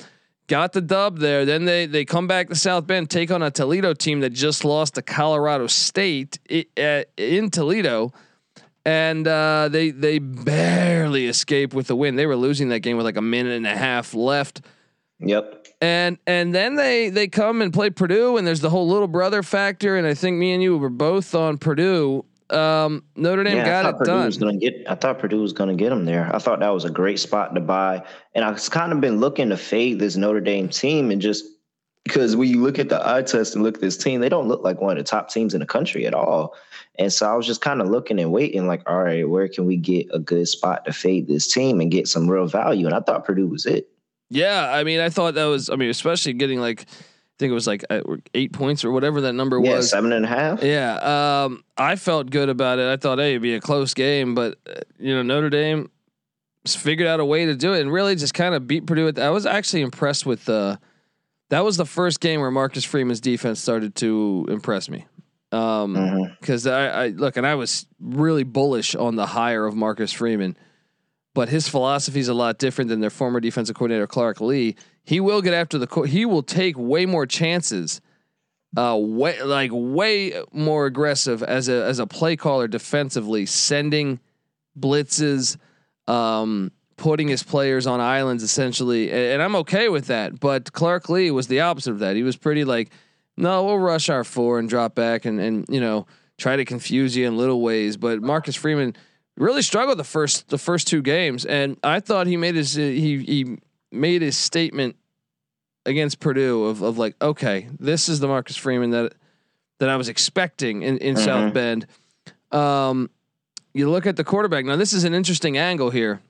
Got 0.48 0.74
the 0.74 0.82
dub 0.82 1.20
there. 1.20 1.46
Then 1.46 1.64
they 1.64 1.86
they 1.86 2.04
come 2.04 2.28
back 2.28 2.50
to 2.50 2.56
South 2.56 2.86
Bend, 2.86 3.10
take 3.10 3.32
on 3.32 3.42
a 3.42 3.50
Toledo 3.50 3.94
team 3.94 4.20
that 4.20 4.32
just 4.32 4.66
lost 4.66 4.96
to 4.96 5.02
Colorado 5.02 5.68
State 5.68 6.40
in 6.50 7.50
Toledo, 7.52 8.12
and 8.84 9.26
uh, 9.26 9.70
they 9.70 9.92
they 9.92 10.20
barely 10.20 11.28
escape 11.28 11.74
with 11.74 11.88
the 11.88 11.96
win. 11.96 12.18
They 12.18 12.26
were 12.26 12.36
losing 12.36 12.68
that 12.70 12.82
game 12.82 12.98
with 12.98 13.06
like 13.06 13.16
a 13.16 13.22
minute 13.22 13.54
and 13.54 13.66
a 13.66 13.78
half 13.78 14.14
left 14.14 14.62
Yep. 15.26 15.63
And 15.84 16.18
and 16.26 16.56
then 16.56 16.76
they 16.76 17.10
they 17.10 17.28
come 17.28 17.62
and 17.62 17.74
play 17.74 17.90
Purdue, 17.90 18.38
and 18.38 18.48
there's 18.48 18.62
the 18.62 18.70
whole 18.70 18.88
little 18.88 19.10
brother 19.10 19.44
factor. 19.44 19.98
And 19.98 20.08
I 20.08 20.14
think 20.14 20.38
me 20.38 20.54
and 20.54 20.64
you 20.64 20.78
were 20.78 20.90
both 20.90 21.36
on 21.36 21.58
Purdue. 21.58 22.24
Um, 22.50 23.04
Notre 23.18 23.44
Dame 23.44 23.58
Yeah, 23.58 23.64
I 23.64 23.66
got 23.66 23.84
thought 23.84 23.94
it 23.96 23.98
Purdue 23.98 24.12
done. 24.12 24.26
was 24.28 24.38
gonna 24.38 24.58
get. 24.58 24.76
I 24.88 24.96
thought 24.96 25.20
Purdue 25.20 25.42
was 25.42 25.52
gonna 25.52 25.76
get 25.76 25.90
them 25.90 26.06
there. 26.06 26.34
I 26.34 26.40
thought 26.40 26.62
that 26.62 26.70
was 26.70 26.86
a 26.86 26.90
great 26.90 27.20
spot 27.20 27.54
to 27.56 27.60
buy, 27.62 28.02
and 28.34 28.46
I've 28.46 28.62
kind 28.72 28.94
of 28.94 29.02
been 29.02 29.20
looking 29.20 29.50
to 29.50 29.58
fade 29.58 30.00
this 30.00 30.16
Notre 30.16 30.40
Dame 30.40 30.70
team, 30.70 31.12
and 31.12 31.22
just 31.22 31.44
because 32.06 32.36
when 32.38 32.48
you 32.48 32.62
look 32.62 32.80
at 32.80 32.88
the 32.88 33.06
eye 33.06 33.22
test 33.22 33.54
and 33.56 33.64
look 33.64 33.76
at 33.76 33.82
this 33.82 33.98
team, 33.98 34.22
they 34.22 34.30
don't 34.30 34.48
look 34.48 34.64
like 34.64 34.80
one 34.80 34.98
of 34.98 35.04
the 35.04 35.10
top 35.10 35.30
teams 35.30 35.54
in 35.54 35.60
the 35.60 35.66
country 35.66 36.06
at 36.06 36.14
all. 36.14 36.56
And 37.00 37.12
so 37.12 37.30
I 37.30 37.36
was 37.36 37.46
just 37.46 37.62
kind 37.62 37.82
of 37.82 37.90
looking 37.90 38.20
and 38.20 38.32
waiting, 38.32 38.68
like, 38.68 38.90
all 38.90 39.04
right, 39.04 39.28
where 39.28 39.48
can 39.48 39.66
we 39.66 39.78
get 39.78 40.08
a 40.14 40.20
good 40.20 40.48
spot 40.48 40.86
to 40.86 40.94
fade 40.94 41.28
this 41.28 41.52
team 41.52 41.80
and 41.80 41.90
get 41.90 42.08
some 42.08 42.30
real 42.30 42.46
value? 42.46 42.86
And 42.86 42.96
I 42.96 43.00
thought 43.00 43.26
Purdue 43.26 43.48
was 43.48 43.66
it. 43.66 43.90
Yeah, 44.34 44.70
I 44.72 44.84
mean, 44.84 45.00
I 45.00 45.10
thought 45.10 45.36
that 45.36 45.46
was. 45.46 45.70
I 45.70 45.76
mean, 45.76 45.90
especially 45.90 46.34
getting 46.34 46.60
like, 46.60 46.82
I 46.82 46.86
think 47.40 47.52
it 47.52 47.54
was 47.54 47.68
like 47.68 47.84
uh, 47.90 48.02
eight 48.34 48.54
points 48.54 48.84
or 48.86 48.92
whatever 48.92 49.22
that 49.22 49.34
number 49.34 49.60
Yeah, 49.60 49.76
was. 49.78 49.90
seven 49.90 50.12
and 50.12 50.26
a 50.26 50.28
half. 50.28 50.64
Yeah, 50.64 51.44
um, 51.46 51.64
I 51.78 51.96
felt 51.96 52.30
good 52.30 52.50
about 52.50 52.80
it. 52.80 52.88
I 52.88 52.98
thought, 52.98 53.20
hey, 53.20 53.32
it'd 53.32 53.42
be 53.42 53.56
a 53.56 53.62
close 53.62 53.94
game, 53.94 54.36
but 54.36 54.58
uh, 54.70 54.82
you 55.00 55.14
know, 55.16 55.22
Notre 55.22 55.50
Dame 55.50 55.90
figured 56.68 57.08
out 57.08 57.20
a 57.20 57.26
way 57.26 57.46
to 57.46 57.56
do 57.56 57.74
it 57.74 57.82
and 57.82 57.92
really 57.92 58.16
just 58.16 58.34
kind 58.34 58.56
of 58.56 58.68
beat 58.68 58.86
Purdue. 58.86 59.12
I 59.22 59.30
was 59.30 59.46
actually 59.46 59.82
impressed 59.82 60.26
with 60.26 60.48
uh, 60.48 60.78
that 61.50 61.64
was 61.64 61.78
the 61.78 61.86
first 61.86 62.20
game 62.20 62.40
where 62.40 62.52
Marcus 62.52 62.84
Freeman's 62.86 63.20
defense 63.22 63.60
started 63.60 63.96
to 63.96 64.46
impress 64.50 64.90
me. 64.90 65.06
Um, 65.52 66.34
because 66.40 66.66
I, 66.66 66.88
I 66.88 67.08
look 67.10 67.38
and 67.38 67.46
I 67.46 67.54
was 67.56 67.86
really 68.00 68.44
bullish 68.44 68.96
on 68.96 69.16
the 69.18 69.28
hire 69.28 69.68
of 69.68 69.76
Marcus 69.76 70.12
Freeman, 70.12 70.58
but 71.34 71.50
his 71.50 71.68
philosophy 71.68 72.20
is 72.20 72.28
a 72.28 72.34
lot 72.34 72.58
different 72.60 72.90
than 72.90 73.00
their 73.00 73.10
former 73.10 73.40
defensive 73.40 73.76
coordinator 73.76 74.08
Clark 74.08 74.40
Lee. 74.40 74.76
He 75.04 75.20
will 75.20 75.42
get 75.42 75.54
after 75.54 75.78
the 75.78 75.88
co- 75.88 76.04
he 76.04 76.26
will 76.26 76.44
take 76.44 76.78
way 76.78 77.06
more 77.06 77.26
chances, 77.26 78.02
uh, 78.78 78.98
way 79.00 79.42
like 79.42 79.72
way 79.74 80.42
more 80.52 80.86
aggressive 80.86 81.44
as 81.44 81.70
a 81.70 81.84
as 81.84 82.00
a 82.00 82.08
play 82.08 82.36
caller 82.36 82.68
defensively, 82.68 83.46
sending 83.46 84.20
blitzes, 84.80 85.58
um, 86.08 86.72
putting 86.98 87.28
his 87.28 87.44
players 87.44 87.88
on 87.88 88.00
islands 88.00 88.44
essentially, 88.44 89.12
and, 89.12 89.34
and 89.34 89.42
I'm 89.42 89.56
okay 89.58 89.90
with 89.90 90.08
that. 90.08 90.40
But 90.40 90.72
Clark 90.72 91.10
Lee 91.10 91.32
was 91.32 91.48
the 91.48 91.62
opposite 91.62 91.92
of 91.92 92.00
that. 92.00 92.16
He 92.16 92.24
was 92.24 92.38
pretty 92.38 92.64
like, 92.64 92.92
no, 93.36 93.66
we'll 93.66 93.80
rush 93.80 94.10
our 94.10 94.24
four 94.24 94.60
and 94.60 94.70
drop 94.70 94.96
back 94.96 95.26
and 95.26 95.40
and 95.40 95.66
you 95.68 95.82
know 95.82 96.06
try 96.38 96.56
to 96.56 96.66
confuse 96.66 97.16
you 97.16 97.28
in 97.28 97.38
little 97.38 97.62
ways. 97.62 97.98
But 97.98 98.22
Marcus 98.22 98.56
Freeman 98.56 98.96
really 99.38 99.62
struggled 99.62 99.98
the 99.98 100.04
first 100.04 100.50
the 100.50 100.58
first 100.58 100.88
two 100.88 101.02
games, 101.02 101.46
and 101.46 101.78
I 101.84 102.00
thought 102.00 102.28
he 102.28 102.38
made 102.38 102.56
his 102.56 102.74
he 102.74 103.18
he 103.24 103.58
made 103.92 104.22
his 104.22 104.38
statement 104.38 104.96
against 105.86 106.20
Purdue 106.20 106.66
of 106.66 106.82
of 106.82 106.98
like, 106.98 107.16
okay, 107.22 107.68
this 107.80 108.10
is 108.10 108.20
the 108.20 108.28
Marcus 108.28 108.56
Freeman 108.56 108.92
that 108.92 109.14
that 109.80 109.90
I 109.90 109.96
was 109.98 110.10
expecting 110.10 110.82
in 110.84 110.98
in 111.00 111.16
South 111.18 111.52
Mhm. 111.52 111.54
Bend. 111.54 111.88
Um, 112.52 113.10
you 113.74 113.90
look 113.90 114.06
at 114.06 114.16
the 114.16 114.24
quarterback 114.24 114.66
now. 114.66 114.76
This 114.76 114.94
is 114.94 115.04
an 115.04 115.14
interesting 115.14 115.58
angle 115.58 115.90
here. 115.90 116.22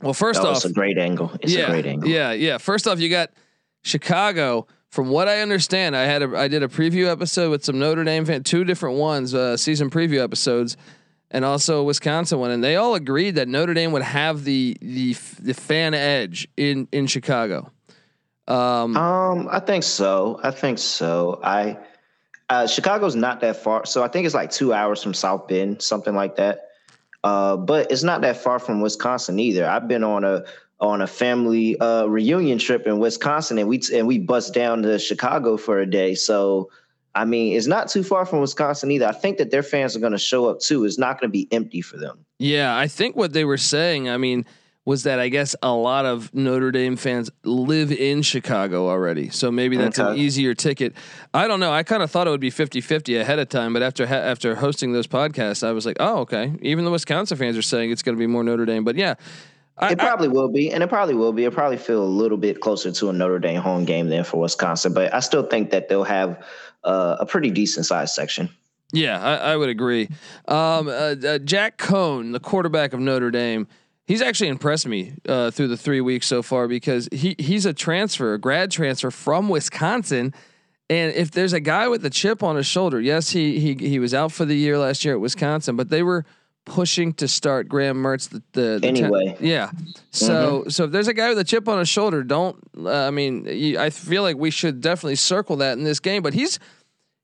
Well, 0.00 0.14
first 0.14 0.40
off, 0.40 0.56
it's 0.56 0.64
a 0.64 0.72
great 0.72 0.96
angle. 0.96 1.32
It's 1.40 1.52
yeah, 1.52 1.62
a 1.66 1.70
great 1.70 1.86
angle. 1.86 2.08
Yeah, 2.08 2.30
yeah. 2.32 2.58
First 2.58 2.86
off, 2.86 3.00
you 3.00 3.08
got 3.08 3.30
Chicago. 3.82 4.66
From 4.90 5.10
what 5.10 5.28
I 5.28 5.40
understand, 5.42 5.94
I 5.94 6.04
had 6.04 6.22
a 6.22 6.38
I 6.38 6.48
did 6.48 6.62
a 6.62 6.68
preview 6.68 7.10
episode 7.10 7.50
with 7.50 7.62
some 7.64 7.78
Notre 7.78 8.04
Dame 8.04 8.24
fan, 8.24 8.42
two 8.42 8.64
different 8.64 8.96
ones, 8.96 9.34
uh, 9.34 9.56
season 9.56 9.90
preview 9.90 10.22
episodes, 10.22 10.78
and 11.30 11.44
also 11.44 11.82
Wisconsin 11.82 12.38
one, 12.38 12.50
and 12.50 12.62
they 12.62 12.76
all 12.76 12.94
agreed 12.94 13.32
that 13.36 13.48
Notre 13.48 13.74
Dame 13.74 13.92
would 13.92 14.02
have 14.02 14.44
the 14.44 14.76
the 14.80 15.14
the 15.40 15.54
fan 15.54 15.94
edge 15.94 16.48
in 16.56 16.88
in 16.92 17.06
Chicago. 17.06 17.70
Um, 18.46 18.96
Um, 18.96 19.48
I 19.50 19.60
think 19.60 19.84
so. 19.84 20.40
I 20.42 20.50
think 20.50 20.78
so. 20.78 21.40
I 21.42 21.78
uh, 22.48 22.66
Chicago's 22.66 23.14
not 23.14 23.40
that 23.40 23.56
far, 23.56 23.84
so 23.84 24.02
I 24.02 24.08
think 24.08 24.24
it's 24.24 24.34
like 24.34 24.50
two 24.50 24.72
hours 24.72 25.02
from 25.02 25.12
South 25.12 25.48
Bend, 25.48 25.82
something 25.82 26.14
like 26.14 26.36
that. 26.36 26.68
Uh, 27.24 27.56
but 27.56 27.90
it's 27.90 28.02
not 28.02 28.22
that 28.22 28.36
far 28.38 28.58
from 28.58 28.80
Wisconsin 28.80 29.38
either. 29.38 29.68
I've 29.68 29.88
been 29.88 30.04
on 30.04 30.24
a 30.24 30.44
on 30.80 31.02
a 31.02 31.06
family 31.06 31.78
uh, 31.80 32.04
reunion 32.06 32.58
trip 32.58 32.86
in 32.86 32.98
Wisconsin, 32.98 33.58
and 33.58 33.68
we 33.68 33.82
and 33.92 34.06
we 34.06 34.18
bust 34.18 34.54
down 34.54 34.82
to 34.82 34.98
Chicago 34.98 35.56
for 35.56 35.78
a 35.78 35.86
day. 35.86 36.14
So, 36.14 36.70
I 37.14 37.24
mean, 37.24 37.56
it's 37.56 37.66
not 37.66 37.88
too 37.88 38.02
far 38.04 38.24
from 38.26 38.40
Wisconsin 38.40 38.90
either. 38.90 39.06
I 39.06 39.12
think 39.12 39.38
that 39.38 39.50
their 39.50 39.62
fans 39.62 39.96
are 39.96 40.00
going 40.00 40.12
to 40.12 40.18
show 40.18 40.46
up 40.46 40.60
too. 40.60 40.84
It's 40.84 40.98
not 40.98 41.20
going 41.20 41.28
to 41.28 41.32
be 41.32 41.48
empty 41.50 41.80
for 41.80 41.96
them. 41.96 42.24
Yeah, 42.38 42.76
I 42.76 42.86
think 42.86 43.16
what 43.16 43.32
they 43.32 43.44
were 43.44 43.56
saying, 43.58 44.08
I 44.08 44.18
mean, 44.18 44.44
was 44.84 45.02
that 45.02 45.18
I 45.18 45.28
guess 45.28 45.54
a 45.62 45.72
lot 45.72 46.06
of 46.06 46.32
Notre 46.32 46.70
Dame 46.70 46.96
fans 46.96 47.28
live 47.44 47.92
in 47.92 48.22
Chicago 48.22 48.88
already. 48.88 49.28
So 49.28 49.50
maybe 49.50 49.76
that's 49.76 49.98
an 49.98 50.16
easier 50.16 50.54
ticket. 50.54 50.94
I 51.34 51.46
don't 51.46 51.60
know. 51.60 51.70
I 51.72 51.82
kind 51.82 52.02
of 52.02 52.10
thought 52.10 52.26
it 52.26 52.30
would 52.30 52.40
be 52.40 52.50
50-50 52.50 53.20
ahead 53.20 53.38
of 53.38 53.48
time, 53.50 53.72
but 53.74 53.82
after 53.82 54.06
ha- 54.06 54.14
after 54.14 54.54
hosting 54.54 54.92
those 54.92 55.06
podcasts, 55.06 55.66
I 55.66 55.72
was 55.72 55.84
like, 55.84 55.98
"Oh, 56.00 56.20
okay." 56.20 56.52
Even 56.62 56.84
the 56.86 56.90
Wisconsin 56.90 57.36
fans 57.36 57.56
are 57.58 57.62
saying 57.62 57.90
it's 57.90 58.02
going 58.02 58.16
to 58.16 58.18
be 58.20 58.26
more 58.26 58.42
Notre 58.44 58.64
Dame, 58.64 58.84
but 58.84 58.96
yeah. 58.96 59.14
I, 59.76 59.92
It 59.92 60.00
I- 60.00 60.06
probably 60.06 60.28
will 60.28 60.48
be, 60.48 60.72
and 60.72 60.82
it 60.82 60.88
probably 60.88 61.14
will 61.14 61.32
be. 61.34 61.44
It 61.44 61.52
probably 61.52 61.76
feel 61.76 62.02
a 62.02 62.04
little 62.04 62.38
bit 62.38 62.60
closer 62.60 62.90
to 62.90 63.10
a 63.10 63.12
Notre 63.12 63.38
Dame 63.38 63.60
home 63.60 63.84
game 63.84 64.08
than 64.08 64.24
for 64.24 64.40
Wisconsin, 64.40 64.94
but 64.94 65.12
I 65.14 65.20
still 65.20 65.42
think 65.44 65.70
that 65.70 65.88
they'll 65.90 66.02
have 66.04 66.42
uh, 66.84 67.16
a 67.20 67.26
pretty 67.26 67.50
decent 67.50 67.86
sized 67.86 68.14
section. 68.14 68.48
Yeah, 68.92 69.20
I, 69.20 69.52
I 69.52 69.56
would 69.56 69.68
agree. 69.68 70.08
Um, 70.46 70.88
uh, 70.88 71.14
uh, 71.24 71.38
Jack 71.38 71.76
Coan, 71.76 72.32
the 72.32 72.40
quarterback 72.40 72.94
of 72.94 73.00
Notre 73.00 73.30
Dame, 73.30 73.66
he's 74.06 74.22
actually 74.22 74.48
impressed 74.48 74.86
me 74.86 75.12
uh, 75.28 75.50
through 75.50 75.68
the 75.68 75.76
three 75.76 76.00
weeks 76.00 76.26
so 76.26 76.42
far 76.42 76.66
because 76.68 77.06
he 77.12 77.36
he's 77.38 77.66
a 77.66 77.74
transfer, 77.74 78.32
a 78.32 78.38
grad 78.38 78.70
transfer 78.70 79.10
from 79.10 79.50
Wisconsin, 79.50 80.32
And 80.90 81.14
if 81.14 81.30
there's 81.30 81.52
a 81.52 81.60
guy 81.60 81.86
with 81.88 82.04
a 82.06 82.10
chip 82.10 82.42
on 82.42 82.56
his 82.56 82.66
shoulder, 82.66 83.00
yes, 83.00 83.30
he 83.30 83.60
he 83.60 83.74
he 83.74 83.98
was 83.98 84.14
out 84.14 84.32
for 84.32 84.46
the 84.46 84.54
year 84.54 84.78
last 84.78 85.04
year 85.04 85.14
at 85.14 85.20
Wisconsin, 85.20 85.76
but 85.76 85.90
they 85.90 86.02
were 86.02 86.24
pushing 86.68 87.12
to 87.14 87.26
start 87.26 87.68
Graham 87.68 88.02
Mertz 88.02 88.28
the, 88.28 88.42
the, 88.52 88.78
the 88.80 88.86
anyway. 88.86 89.34
Ten, 89.34 89.46
yeah. 89.46 89.70
So 90.10 90.60
mm-hmm. 90.60 90.68
so 90.68 90.84
if 90.84 90.92
there's 90.92 91.08
a 91.08 91.14
guy 91.14 91.28
with 91.28 91.38
a 91.38 91.44
chip 91.44 91.68
on 91.68 91.78
his 91.78 91.88
shoulder, 91.88 92.22
don't. 92.22 92.56
Uh, 92.76 92.90
I 92.90 93.10
mean, 93.10 93.46
you, 93.46 93.78
I 93.78 93.90
feel 93.90 94.22
like 94.22 94.36
we 94.36 94.50
should 94.50 94.80
definitely 94.80 95.16
circle 95.16 95.56
that 95.56 95.78
in 95.78 95.84
this 95.84 96.00
game. 96.00 96.22
But 96.22 96.34
he's 96.34 96.58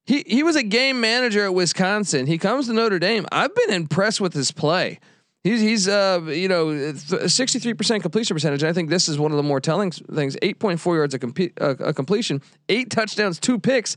he 0.07 0.25
he 0.27 0.43
was 0.43 0.57
a 0.57 0.63
game 0.63 1.01
manager 1.01 1.45
at 1.45 1.55
Wisconsin. 1.55 2.27
He 2.27 2.39
comes 2.39 2.67
to 2.67 2.73
Notre 2.73 2.99
Dame. 2.99 3.27
I've 3.31 3.55
been 3.55 3.73
impressed 3.73 4.21
with 4.21 4.33
his 4.33 4.51
play. 4.51 4.99
He's 5.45 5.61
he's 5.61 5.89
uh 5.89 6.23
you 6.27 6.49
know 6.49 6.95
sixty 7.27 7.59
three 7.59 7.75
percent 7.75 8.03
completion 8.03 8.35
percentage. 8.35 8.65
I 8.65 8.73
think 8.73 8.89
this 8.89 9.09
is 9.09 9.19
one 9.19 9.31
of 9.31 9.37
the 9.37 9.43
more 9.43 9.61
telling 9.61 9.91
things. 9.91 10.37
Eight 10.41 10.59
point 10.59 10.81
four 10.81 10.97
yards 10.97 11.15
a, 11.15 11.19
comp- 11.19 11.61
uh, 11.61 11.75
a 11.81 11.93
completion, 11.93 12.41
eight 12.69 12.91
touchdowns, 12.91 13.39
two 13.39 13.59
picks. 13.59 13.97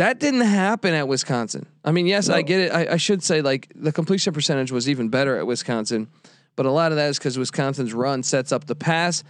That 0.00 0.18
didn't 0.18 0.40
happen 0.40 0.94
at 0.94 1.08
Wisconsin. 1.08 1.66
I 1.84 1.92
mean, 1.92 2.06
yes, 2.06 2.28
no. 2.28 2.36
I 2.36 2.40
get 2.40 2.60
it. 2.60 2.72
I, 2.72 2.92
I, 2.92 2.96
should 2.96 3.22
say 3.22 3.42
like 3.42 3.70
the 3.74 3.92
completion 3.92 4.32
percentage 4.32 4.72
was 4.72 4.88
even 4.88 5.10
better 5.10 5.36
at 5.36 5.46
Wisconsin, 5.46 6.08
but 6.56 6.64
a 6.64 6.70
lot 6.70 6.90
of 6.90 6.96
that 6.96 7.10
is 7.10 7.18
because 7.18 7.36
Wisconsin's 7.36 7.92
run 7.92 8.22
sets 8.22 8.50
up 8.50 8.64
the 8.64 8.74
pass. 8.74 9.22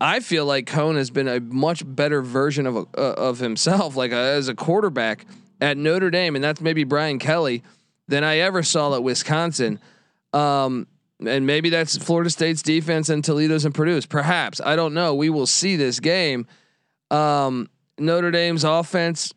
I 0.00 0.20
feel 0.20 0.46
like 0.46 0.66
Coan 0.66 0.94
has 0.94 1.10
been 1.10 1.26
a 1.26 1.40
much 1.40 1.82
better 1.84 2.22
version 2.22 2.68
of 2.68 2.76
uh, 2.76 3.00
of 3.00 3.40
himself, 3.40 3.96
like 3.96 4.12
a, 4.12 4.14
as 4.14 4.46
a 4.46 4.54
quarterback 4.54 5.26
at 5.60 5.76
Notre 5.76 6.12
Dame, 6.12 6.36
and 6.36 6.44
that's 6.44 6.60
maybe 6.60 6.84
Brian 6.84 7.18
Kelly 7.18 7.64
than 8.06 8.22
I 8.22 8.38
ever 8.38 8.62
saw 8.62 8.94
at 8.94 9.02
Wisconsin. 9.02 9.80
Um, 10.32 10.86
and 11.18 11.48
maybe 11.48 11.68
that's 11.68 11.98
Florida 11.98 12.30
State's 12.30 12.62
defense 12.62 13.08
and 13.08 13.24
Toledo's 13.24 13.64
and 13.64 13.74
Purdue's. 13.74 14.06
Perhaps 14.06 14.60
I 14.64 14.76
don't 14.76 14.94
know. 14.94 15.16
We 15.16 15.30
will 15.30 15.48
see 15.48 15.74
this 15.74 15.98
game. 15.98 16.46
Um, 17.10 17.68
Notre 17.98 18.30
Dame's 18.30 18.62
offense. 18.62 19.34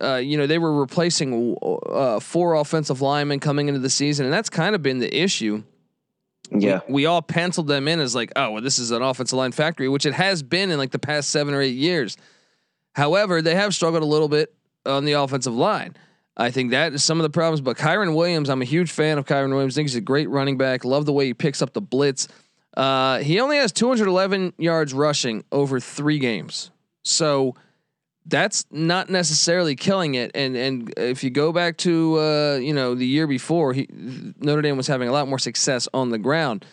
Uh, 0.00 0.16
you 0.16 0.36
know 0.36 0.46
they 0.46 0.58
were 0.58 0.72
replacing 0.72 1.56
uh, 1.62 2.20
four 2.20 2.54
offensive 2.54 3.00
linemen 3.00 3.40
coming 3.40 3.68
into 3.68 3.80
the 3.80 3.90
season, 3.90 4.26
and 4.26 4.32
that's 4.32 4.50
kind 4.50 4.74
of 4.74 4.82
been 4.82 4.98
the 4.98 5.14
issue. 5.14 5.62
Yeah, 6.50 6.80
we, 6.86 6.94
we 6.94 7.06
all 7.06 7.22
penciled 7.22 7.66
them 7.66 7.88
in 7.88 7.98
as 8.00 8.14
like, 8.14 8.32
oh, 8.36 8.52
well, 8.52 8.62
this 8.62 8.78
is 8.78 8.90
an 8.90 9.02
offensive 9.02 9.36
line 9.36 9.52
factory, 9.52 9.88
which 9.88 10.06
it 10.06 10.14
has 10.14 10.42
been 10.42 10.70
in 10.70 10.78
like 10.78 10.90
the 10.90 10.98
past 10.98 11.30
seven 11.30 11.54
or 11.54 11.60
eight 11.60 11.76
years. 11.76 12.16
However, 12.94 13.42
they 13.42 13.54
have 13.54 13.74
struggled 13.74 14.02
a 14.02 14.06
little 14.06 14.28
bit 14.28 14.54
on 14.84 15.04
the 15.04 15.12
offensive 15.12 15.54
line. 15.54 15.96
I 16.36 16.50
think 16.50 16.70
that 16.70 16.92
is 16.92 17.02
some 17.02 17.18
of 17.18 17.22
the 17.22 17.30
problems. 17.30 17.60
But 17.60 17.76
Kyren 17.76 18.14
Williams, 18.14 18.50
I'm 18.50 18.62
a 18.62 18.66
huge 18.66 18.90
fan 18.90 19.18
of 19.18 19.24
Kyren 19.24 19.50
Williams. 19.50 19.74
I 19.74 19.76
think 19.80 19.88
he's 19.88 19.96
a 19.96 20.02
great 20.02 20.28
running 20.28 20.58
back. 20.58 20.84
Love 20.84 21.06
the 21.06 21.12
way 21.12 21.26
he 21.26 21.34
picks 21.34 21.62
up 21.62 21.72
the 21.72 21.80
blitz. 21.80 22.28
Uh, 22.76 23.18
he 23.20 23.40
only 23.40 23.56
has 23.56 23.72
211 23.72 24.52
yards 24.58 24.92
rushing 24.92 25.44
over 25.50 25.80
three 25.80 26.18
games. 26.18 26.70
So 27.02 27.54
that's 28.26 28.64
not 28.70 29.08
necessarily 29.08 29.76
killing 29.76 30.14
it. 30.14 30.30
And 30.34 30.56
and 30.56 30.92
if 30.96 31.22
you 31.22 31.30
go 31.30 31.52
back 31.52 31.76
to 31.78 32.18
uh, 32.18 32.56
you 32.56 32.74
know 32.74 32.94
the 32.94 33.06
year 33.06 33.26
before, 33.26 33.72
he, 33.72 33.88
Notre 33.90 34.62
Dame 34.62 34.76
was 34.76 34.86
having 34.86 35.08
a 35.08 35.12
lot 35.12 35.28
more 35.28 35.38
success 35.38 35.88
on 35.94 36.10
the 36.10 36.18
ground. 36.18 36.64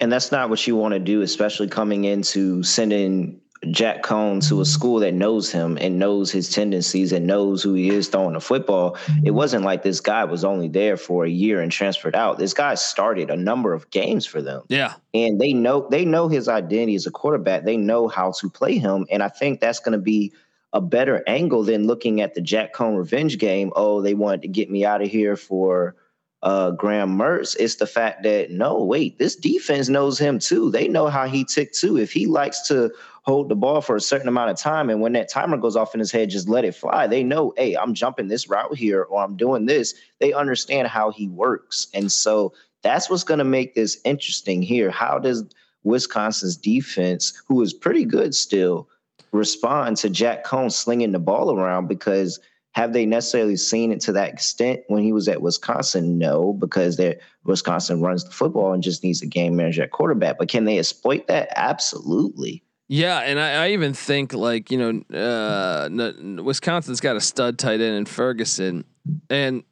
And 0.00 0.10
that's 0.10 0.32
not 0.32 0.50
what 0.50 0.66
you 0.66 0.74
want 0.74 0.94
to 0.94 0.98
do, 0.98 1.22
especially 1.22 1.68
coming 1.68 2.04
into 2.04 2.64
sending 2.64 3.40
Jack 3.70 4.02
Coan 4.02 4.46
to 4.48 4.60
a 4.60 4.64
school 4.64 4.98
that 4.98 5.14
knows 5.14 5.52
him 5.52 5.78
and 5.80 5.96
knows 5.96 6.32
his 6.32 6.50
tendencies 6.50 7.12
and 7.12 7.24
knows 7.24 7.62
who 7.62 7.74
he 7.74 7.90
is 7.90 8.08
throwing 8.08 8.32
the 8.32 8.40
football. 8.40 8.96
It 9.24 9.30
wasn't 9.30 9.64
like 9.64 9.84
this 9.84 10.00
guy 10.00 10.24
was 10.24 10.44
only 10.44 10.66
there 10.66 10.96
for 10.96 11.24
a 11.24 11.30
year 11.30 11.60
and 11.60 11.70
transferred 11.70 12.16
out. 12.16 12.38
This 12.38 12.52
guy 12.52 12.74
started 12.74 13.30
a 13.30 13.36
number 13.36 13.72
of 13.72 13.88
games 13.90 14.26
for 14.26 14.42
them. 14.42 14.62
Yeah. 14.68 14.94
And 15.14 15.40
they 15.40 15.52
know 15.52 15.86
they 15.88 16.04
know 16.04 16.26
his 16.26 16.48
identity 16.48 16.96
as 16.96 17.06
a 17.06 17.12
quarterback. 17.12 17.64
They 17.64 17.76
know 17.76 18.08
how 18.08 18.32
to 18.40 18.50
play 18.50 18.78
him. 18.78 19.06
And 19.10 19.22
I 19.22 19.28
think 19.28 19.60
that's 19.60 19.78
going 19.78 19.92
to 19.92 20.02
be 20.02 20.32
a 20.72 20.80
better 20.80 21.22
angle 21.26 21.62
than 21.64 21.86
looking 21.86 22.20
at 22.20 22.34
the 22.34 22.40
Jack 22.40 22.74
Coan 22.74 22.96
revenge 22.96 23.38
game. 23.38 23.72
Oh, 23.76 24.00
they 24.00 24.14
wanted 24.14 24.42
to 24.42 24.48
get 24.48 24.70
me 24.70 24.84
out 24.84 25.02
of 25.02 25.08
here 25.08 25.36
for 25.36 25.96
uh, 26.42 26.70
Graham 26.72 27.16
Mertz. 27.16 27.56
It's 27.58 27.76
the 27.76 27.86
fact 27.86 28.22
that 28.24 28.50
no, 28.50 28.82
wait, 28.82 29.18
this 29.18 29.36
defense 29.36 29.88
knows 29.88 30.18
him 30.18 30.38
too. 30.38 30.70
They 30.70 30.88
know 30.88 31.08
how 31.08 31.26
he 31.26 31.44
ticked 31.44 31.78
too. 31.78 31.98
If 31.98 32.12
he 32.12 32.26
likes 32.26 32.66
to 32.68 32.90
hold 33.22 33.48
the 33.48 33.54
ball 33.54 33.80
for 33.80 33.96
a 33.96 34.00
certain 34.00 34.28
amount 34.28 34.50
of 34.50 34.56
time. 34.56 34.90
And 34.90 35.00
when 35.00 35.12
that 35.12 35.28
timer 35.28 35.56
goes 35.56 35.76
off 35.76 35.94
in 35.94 36.00
his 36.00 36.10
head, 36.10 36.30
just 36.30 36.48
let 36.48 36.64
it 36.64 36.74
fly. 36.74 37.06
They 37.06 37.22
know, 37.22 37.54
hey, 37.56 37.76
I'm 37.76 37.94
jumping 37.94 38.28
this 38.28 38.48
route 38.48 38.76
here 38.76 39.02
or 39.02 39.22
I'm 39.22 39.36
doing 39.36 39.66
this. 39.66 39.94
They 40.18 40.32
understand 40.32 40.88
how 40.88 41.10
he 41.10 41.28
works. 41.28 41.86
And 41.94 42.10
so 42.10 42.52
that's 42.82 43.08
what's 43.08 43.22
going 43.22 43.38
to 43.38 43.44
make 43.44 43.74
this 43.74 44.00
interesting 44.04 44.60
here. 44.60 44.90
How 44.90 45.18
does 45.18 45.44
Wisconsin's 45.84 46.56
defense, 46.56 47.32
who 47.46 47.62
is 47.62 47.72
pretty 47.72 48.04
good 48.04 48.34
still, 48.34 48.88
respond 49.32 49.96
to 49.98 50.10
Jack 50.10 50.44
Coan 50.44 50.70
slinging 50.70 51.12
the 51.12 51.18
ball 51.18 51.52
around? 51.54 51.88
Because 51.88 52.38
have 52.72 52.92
they 52.92 53.04
necessarily 53.04 53.56
seen 53.56 53.92
it 53.92 54.00
to 54.00 54.12
that 54.12 54.32
extent 54.32 54.80
when 54.88 55.02
he 55.02 55.12
was 55.12 55.28
at 55.28 55.42
Wisconsin? 55.42 56.18
No, 56.18 56.52
because 56.54 57.00
Wisconsin 57.44 58.00
runs 58.00 58.24
the 58.24 58.30
football 58.30 58.72
and 58.72 58.82
just 58.82 59.04
needs 59.04 59.22
a 59.22 59.26
game 59.26 59.56
manager 59.56 59.82
at 59.82 59.90
quarterback. 59.90 60.38
But 60.38 60.48
can 60.48 60.64
they 60.64 60.78
exploit 60.78 61.26
that? 61.26 61.48
Absolutely. 61.54 62.62
Yeah, 62.88 63.20
and 63.20 63.40
I, 63.40 63.64
I, 63.64 63.68
even 63.70 63.94
think 63.94 64.34
like 64.34 64.70
you 64.70 64.78
know, 64.78 65.16
uh, 65.18 66.42
Wisconsin's 66.42 67.00
got 67.00 67.16
a 67.16 67.22
stud 67.22 67.58
tight 67.58 67.80
end 67.80 67.96
in 67.96 68.04
Ferguson, 68.04 68.84
and 69.30 69.62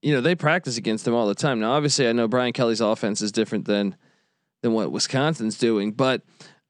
you 0.00 0.12
know 0.12 0.20
they 0.20 0.34
practice 0.34 0.76
against 0.76 1.04
them 1.04 1.14
all 1.14 1.28
the 1.28 1.36
time. 1.36 1.60
Now, 1.60 1.72
obviously, 1.72 2.08
I 2.08 2.12
know 2.12 2.26
Brian 2.26 2.52
Kelly's 2.52 2.80
offense 2.80 3.22
is 3.22 3.30
different 3.30 3.66
than 3.66 3.96
than 4.62 4.72
what 4.72 4.90
Wisconsin's 4.90 5.56
doing, 5.56 5.92
but 5.92 6.22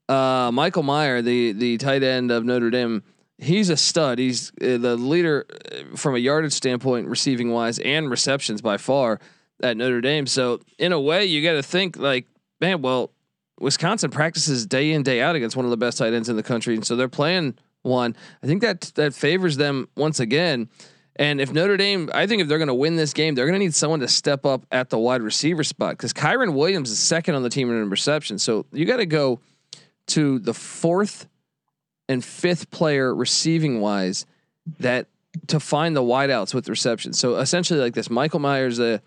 uh, 0.08 0.50
Michael 0.52 0.82
Mayer, 0.82 1.22
the 1.22 1.52
the 1.52 1.78
tight 1.78 2.02
end 2.02 2.30
of 2.30 2.44
Notre 2.44 2.70
Dame, 2.70 3.02
he's 3.38 3.70
a 3.70 3.76
stud. 3.76 4.18
He's 4.18 4.50
uh, 4.60 4.78
the 4.78 4.96
leader 4.96 5.46
uh, 5.50 5.96
from 5.96 6.14
a 6.14 6.18
yardage 6.18 6.52
standpoint, 6.52 7.08
receiving 7.08 7.50
wise, 7.50 7.78
and 7.78 8.10
receptions 8.10 8.62
by 8.62 8.76
far 8.76 9.20
at 9.62 9.76
Notre 9.76 10.00
Dame. 10.00 10.26
So 10.26 10.60
in 10.78 10.92
a 10.92 11.00
way, 11.00 11.24
you 11.24 11.42
got 11.42 11.54
to 11.54 11.62
think 11.62 11.96
like, 11.96 12.26
man, 12.60 12.82
well 12.82 13.12
Wisconsin 13.60 14.10
practices 14.10 14.66
day 14.66 14.92
in 14.92 15.02
day 15.02 15.20
out 15.20 15.36
against 15.36 15.56
one 15.56 15.64
of 15.64 15.70
the 15.70 15.76
best 15.76 15.98
tight 15.98 16.12
ends 16.12 16.28
in 16.28 16.36
the 16.36 16.42
country, 16.42 16.74
and 16.74 16.84
so 16.84 16.96
they're 16.96 17.08
playing 17.08 17.54
one. 17.82 18.16
I 18.42 18.46
think 18.46 18.62
that 18.62 18.92
that 18.96 19.14
favors 19.14 19.56
them 19.56 19.88
once 19.96 20.20
again. 20.20 20.68
And 21.16 21.42
if 21.42 21.52
Notre 21.52 21.76
Dame, 21.76 22.08
I 22.14 22.26
think 22.26 22.40
if 22.40 22.48
they're 22.48 22.58
going 22.58 22.68
to 22.68 22.74
win 22.74 22.96
this 22.96 23.12
game, 23.12 23.34
they're 23.34 23.44
going 23.44 23.58
to 23.58 23.58
need 23.58 23.74
someone 23.74 24.00
to 24.00 24.08
step 24.08 24.46
up 24.46 24.64
at 24.72 24.88
the 24.88 24.98
wide 24.98 25.20
receiver 25.20 25.62
spot 25.62 25.90
because 25.90 26.12
Kyren 26.14 26.54
Williams 26.54 26.90
is 26.90 26.98
second 26.98 27.34
on 27.34 27.42
the 27.42 27.50
team 27.50 27.70
in 27.70 27.90
reception. 27.90 28.38
So 28.38 28.64
you 28.72 28.86
got 28.86 28.96
to 28.96 29.06
go 29.06 29.40
to 30.12 30.38
the 30.38 30.54
fourth 30.54 31.26
and 32.08 32.24
fifth 32.24 32.70
player 32.70 33.14
receiving 33.14 33.80
wise 33.80 34.26
that 34.78 35.06
to 35.46 35.58
find 35.58 35.96
the 35.96 36.02
wideouts 36.02 36.54
with 36.54 36.68
reception. 36.68 37.12
So 37.12 37.36
essentially, 37.36 37.80
like 37.80 37.94
this, 37.94 38.10
Michael 38.10 38.40
Myers, 38.40 38.78
a 38.78 39.00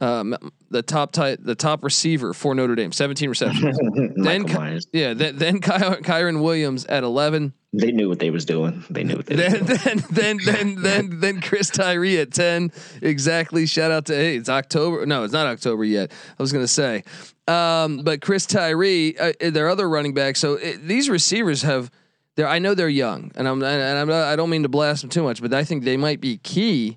um, 0.00 0.36
the 0.70 0.82
top 0.82 1.12
tight, 1.12 1.42
the 1.42 1.54
top 1.54 1.82
receiver 1.82 2.34
for 2.34 2.54
Notre 2.54 2.74
Dame, 2.74 2.92
17 2.92 3.28
receptions. 3.28 3.78
then, 4.16 4.80
yeah, 4.92 5.14
then, 5.14 5.36
then 5.36 5.60
Ky- 5.60 6.02
Kyren 6.02 6.42
Williams 6.42 6.84
at 6.86 7.04
11. 7.04 7.52
They 7.72 7.92
knew 7.92 8.08
what 8.08 8.18
they 8.18 8.30
was 8.30 8.44
doing. 8.44 8.84
They 8.88 9.04
knew 9.04 9.16
what 9.16 9.26
they 9.26 9.36
then, 9.36 9.66
was 9.66 9.82
doing. 9.82 10.02
Then, 10.10 10.38
then, 10.38 10.38
then, 10.44 10.82
then, 10.82 11.20
then 11.20 11.40
Chris 11.40 11.68
Tyree 11.70 12.18
at 12.18 12.32
10. 12.32 12.72
Exactly. 13.02 13.66
Shout 13.66 13.90
out 13.90 14.06
to, 14.06 14.14
hey, 14.14 14.36
it's 14.36 14.48
October. 14.48 15.04
No, 15.04 15.24
it's 15.24 15.32
not 15.32 15.46
October 15.46 15.84
yet. 15.84 16.10
I 16.38 16.42
was 16.42 16.52
going 16.52 16.64
to 16.64 16.68
say, 16.68 17.04
um, 17.46 17.98
but 17.98 18.20
Chris 18.20 18.46
Tyree, 18.46 19.16
uh, 19.18 19.32
their 19.40 19.68
other 19.68 19.88
running 19.88 20.14
back. 20.14 20.36
So 20.36 20.54
it, 20.54 20.86
these 20.86 21.10
receivers 21.10 21.62
have, 21.62 21.90
they're, 22.36 22.48
I 22.48 22.58
know 22.58 22.74
they're 22.74 22.88
young 22.88 23.32
and 23.36 23.46
I'm, 23.46 23.62
and 23.62 23.98
I'm, 23.98 24.10
I 24.10 24.36
don't 24.36 24.50
mean 24.50 24.62
to 24.62 24.68
blast 24.68 25.02
them 25.02 25.10
too 25.10 25.22
much, 25.22 25.42
but 25.42 25.52
I 25.52 25.64
think 25.64 25.84
they 25.84 25.96
might 25.96 26.20
be 26.20 26.38
key 26.38 26.96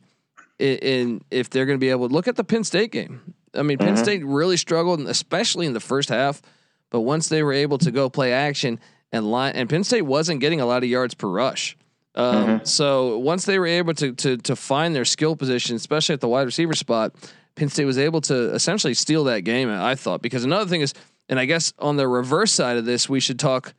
in, 0.58 0.78
in 0.78 1.22
if 1.32 1.50
they're 1.50 1.66
going 1.66 1.78
to 1.78 1.82
be 1.84 1.90
able 1.90 2.08
to 2.08 2.14
look 2.14 2.28
at 2.28 2.36
the 2.38 2.44
Penn 2.44 2.64
State 2.64 2.92
game. 2.92 3.34
I 3.54 3.64
mean, 3.64 3.78
Penn 3.78 3.96
mm-hmm. 3.96 4.04
State 4.04 4.26
really 4.26 4.58
struggled, 4.58 5.02
especially 5.02 5.66
in 5.66 5.74
the 5.74 5.80
first 5.80 6.10
half. 6.10 6.42
But 6.90 7.02
once 7.02 7.30
they 7.30 7.42
were 7.44 7.54
able 7.54 7.78
to 7.80 7.92
go 7.92 8.10
play 8.10 8.34
action 8.34 8.80
and 9.12 9.30
line, 9.30 9.54
and 9.56 9.70
Penn 9.70 9.84
State 9.84 10.04
wasn't 10.04 10.42
getting 10.42 10.62
a 10.62 10.66
lot 10.66 10.84
of 10.84 10.90
yards 10.90 11.14
per 11.14 11.28
rush. 11.28 11.78
Um, 12.16 12.36
mm-hmm. 12.36 12.66
So 12.66 13.18
once 13.18 13.46
they 13.46 13.58
were 13.58 13.68
able 13.68 13.94
to 13.96 14.14
to 14.14 14.38
to 14.38 14.56
find 14.56 14.94
their 14.94 15.06
skill 15.06 15.36
position, 15.36 15.76
especially 15.76 16.14
at 16.14 16.22
the 16.22 16.28
wide 16.28 16.46
receiver 16.46 16.74
spot, 16.74 17.16
Penn 17.56 17.70
State 17.70 17.86
was 17.86 17.98
able 17.98 18.22
to 18.22 18.54
essentially 18.54 18.94
steal 18.94 19.24
that 19.26 19.42
game. 19.42 19.70
I 19.70 19.96
thought 19.96 20.22
because 20.22 20.44
another 20.44 20.70
thing 20.70 20.82
is, 20.82 20.94
and 21.30 21.40
I 21.40 21.46
guess 21.46 21.74
on 21.80 21.96
the 21.96 22.08
reverse 22.08 22.52
side 22.52 22.78
of 22.78 22.86
this, 22.86 23.08
we 23.08 23.20
should 23.20 23.40
talk 23.40 23.74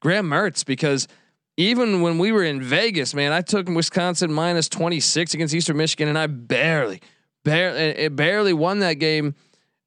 Graham 0.00 0.28
Mertz 0.28 0.64
because 0.64 1.08
even 1.56 2.00
when 2.00 2.18
we 2.18 2.32
were 2.32 2.44
in 2.44 2.62
Vegas, 2.62 3.14
man, 3.14 3.32
I 3.32 3.40
took 3.40 3.68
Wisconsin 3.68 4.32
minus 4.32 4.68
26 4.68 5.34
against 5.34 5.54
Eastern 5.54 5.76
Michigan 5.76 6.08
and 6.08 6.18
I 6.18 6.26
barely, 6.26 7.00
barely, 7.44 7.80
it 7.80 8.16
barely 8.16 8.52
won 8.52 8.80
that 8.80 8.94
game. 8.94 9.34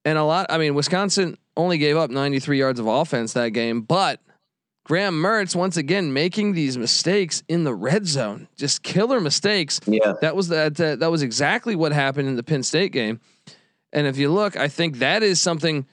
And 0.03 0.17
a 0.17 0.23
lot, 0.23 0.47
I 0.49 0.57
mean, 0.57 0.75
Wisconsin 0.75 1.37
only 1.57 1.77
gave 1.77 1.97
up 1.97 2.11
93 2.11 2.59
yards 2.59 2.79
of 2.79 2.87
offense 2.87 3.33
that 3.33 3.49
game, 3.49 3.81
but 3.81 4.21
Graham 4.83 5.15
Mertz 5.15 5.55
once 5.55 5.77
again 5.77 6.13
making 6.13 6.53
these 6.53 6.77
mistakes 6.77 7.41
in 7.47 7.63
the 7.63 7.73
red 7.73 8.05
zone, 8.05 8.47
just 8.55 8.83
killer 8.83 9.19
mistakes. 9.19 9.79
Yeah, 9.87 10.13
that 10.21 10.35
was 10.35 10.49
that 10.49 10.75
that, 10.75 10.99
that 10.99 11.09
was 11.09 11.23
exactly 11.23 11.75
what 11.75 11.91
happened 11.91 12.27
in 12.27 12.35
the 12.35 12.43
Penn 12.43 12.61
State 12.61 12.91
game. 12.91 13.19
And 13.91 14.05
if 14.05 14.17
you 14.17 14.31
look, 14.31 14.55
I 14.57 14.67
think 14.67 14.99
that 14.99 15.23
is 15.23 15.41
something 15.41 15.87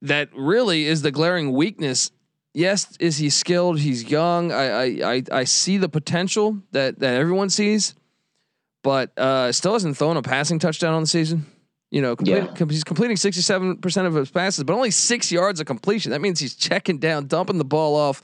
that 0.00 0.30
really 0.34 0.86
is 0.86 1.02
the 1.02 1.12
glaring 1.12 1.52
weakness 1.52 2.10
yes, 2.54 2.96
is 2.98 3.18
he 3.18 3.30
skilled? 3.30 3.78
He's 3.80 4.10
young. 4.10 4.52
I 4.52 4.66
I 4.66 5.14
I, 5.14 5.22
I 5.32 5.44
see 5.44 5.78
the 5.78 5.88
potential 5.88 6.58
that 6.72 6.98
that 7.00 7.14
everyone 7.14 7.50
sees, 7.50 7.94
but 8.82 9.16
uh, 9.18 9.52
still 9.52 9.72
hasn't 9.72 9.96
thrown 9.96 10.16
a 10.16 10.22
passing 10.22 10.58
touchdown 10.58 10.94
on 10.94 11.02
the 11.02 11.06
season. 11.08 11.46
You 11.90 12.00
know, 12.00 12.16
complete, 12.16 12.36
Yeah. 12.44 12.46
com- 12.54 12.70
he's 12.70 12.84
completing 12.84 13.16
sixty-seven 13.18 13.76
percent 13.78 14.06
of 14.06 14.14
his 14.14 14.30
passes, 14.30 14.64
but 14.64 14.72
only 14.74 14.90
six 14.90 15.30
yards 15.30 15.60
of 15.60 15.66
completion. 15.66 16.10
That 16.12 16.20
means 16.22 16.40
he's 16.40 16.54
checking 16.54 16.98
down, 16.98 17.26
dumping 17.26 17.58
the 17.58 17.64
ball 17.64 17.96
off, 17.96 18.22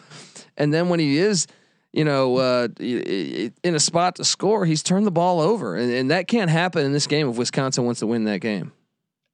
and 0.57 0.73
then 0.73 0.89
when 0.89 1.01
he 1.01 1.19
is, 1.19 1.47
you 1.93 2.05
know, 2.05 2.37
uh, 2.39 2.69
in 2.79 3.75
a 3.75 3.79
spot 3.79 4.17
to 4.17 4.25
score, 4.25 4.65
he's 4.65 4.83
turned 4.83 5.07
the 5.07 5.11
ball 5.11 5.41
over, 5.41 5.77
and, 5.77 5.93
and 5.93 6.11
that 6.11 6.29
can't 6.29 6.51
happen 6.51 6.85
in 6.87 6.93
this 6.93 7.07
game 7.07 7.29
if 7.29 7.37
Wisconsin 7.37 7.85
wants 7.85 8.01
to 8.01 8.07
win 8.07 8.25
that 8.25 8.41
game. 8.41 8.73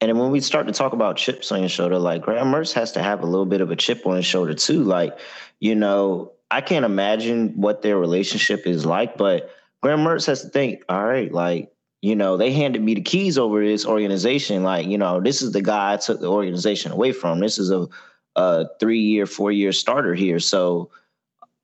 And 0.01 0.19
when 0.19 0.29
we 0.31 0.41
start 0.41 0.67
to 0.67 0.73
talk 0.73 0.91
about 0.91 1.15
chips 1.15 1.53
on 1.53 1.61
your 1.61 1.69
shoulder, 1.69 1.97
like 1.97 2.21
Graham 2.21 2.47
Mertz 2.47 2.73
has 2.73 2.91
to 2.91 3.01
have 3.01 3.21
a 3.23 3.25
little 3.25 3.45
bit 3.45 3.61
of 3.61 3.71
a 3.71 3.77
chip 3.77 4.05
on 4.05 4.17
his 4.17 4.25
shoulder 4.25 4.53
too. 4.53 4.83
Like, 4.83 5.17
you 5.61 5.73
know, 5.73 6.33
I 6.51 6.59
can't 6.59 6.83
imagine 6.83 7.53
what 7.55 7.81
their 7.81 7.97
relationship 7.97 8.67
is 8.67 8.85
like, 8.85 9.15
but 9.15 9.49
Graham 9.81 9.99
Mertz 9.99 10.25
has 10.25 10.41
to 10.41 10.49
think, 10.49 10.83
all 10.89 11.05
right, 11.05 11.31
like, 11.31 11.71
you 12.01 12.15
know, 12.15 12.37
they 12.37 12.51
handed 12.51 12.81
me 12.81 12.93
the 12.93 13.01
keys 13.01 13.37
over 13.37 13.63
this 13.63 13.85
organization. 13.85 14.63
Like, 14.63 14.87
you 14.87 14.97
know, 14.97 15.21
this 15.21 15.41
is 15.41 15.51
the 15.51 15.61
guy 15.61 15.93
I 15.93 15.97
took 15.97 16.19
the 16.19 16.29
organization 16.29 16.91
away 16.91 17.11
from. 17.11 17.39
This 17.39 17.57
is 17.57 17.71
a, 17.71 17.87
a 18.35 18.67
three 18.79 18.99
year, 18.99 19.25
four 19.25 19.51
year 19.51 19.71
starter 19.71 20.13
here. 20.13 20.39
So 20.39 20.91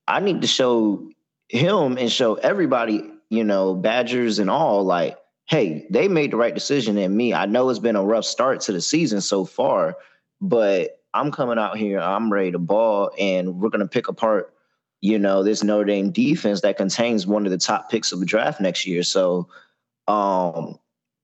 I 0.08 0.20
need 0.20 0.42
to 0.42 0.48
show 0.48 1.10
him 1.50 1.98
and 1.98 2.12
show 2.12 2.36
everybody, 2.36 3.10
you 3.30 3.44
know, 3.44 3.76
Badgers 3.76 4.40
and 4.40 4.50
all, 4.50 4.84
like, 4.84 5.18
hey, 5.48 5.86
they 5.90 6.08
made 6.08 6.32
the 6.32 6.38
right 6.38 6.54
decision 6.54 6.98
in 6.98 7.16
me. 7.16 7.34
I 7.34 7.46
know 7.46 7.70
it's 7.70 7.80
been 7.80 7.96
a 7.96 8.04
rough 8.04 8.26
start 8.26 8.62
to 8.62 8.72
the 8.72 8.82
season 8.82 9.22
so 9.22 9.46
far, 9.46 9.98
but 10.40 11.02
I'm 11.14 11.32
coming 11.32 11.60
out 11.60 11.78
here, 11.78 12.00
I'm 12.00 12.32
ready 12.32 12.52
to 12.52 12.60
ball, 12.60 13.12
and 13.20 13.60
we're 13.60 13.70
gonna 13.70 13.88
pick 13.88 14.08
apart, 14.08 14.51
you 15.02 15.20
know, 15.20 15.44
this 15.44 15.64
Notre 15.64 15.86
Dame 15.86 16.12
defense 16.12 16.62
that 16.62 16.78
contains 16.78 17.28
one 17.28 17.46
of 17.46 17.52
the 17.52 17.58
top 17.58 17.90
picks 17.90 18.12
of 18.12 18.20
the 18.20 18.26
draft 18.26 18.62
next 18.62 18.86
year. 18.86 19.04
So 19.04 19.50
um 20.08 20.78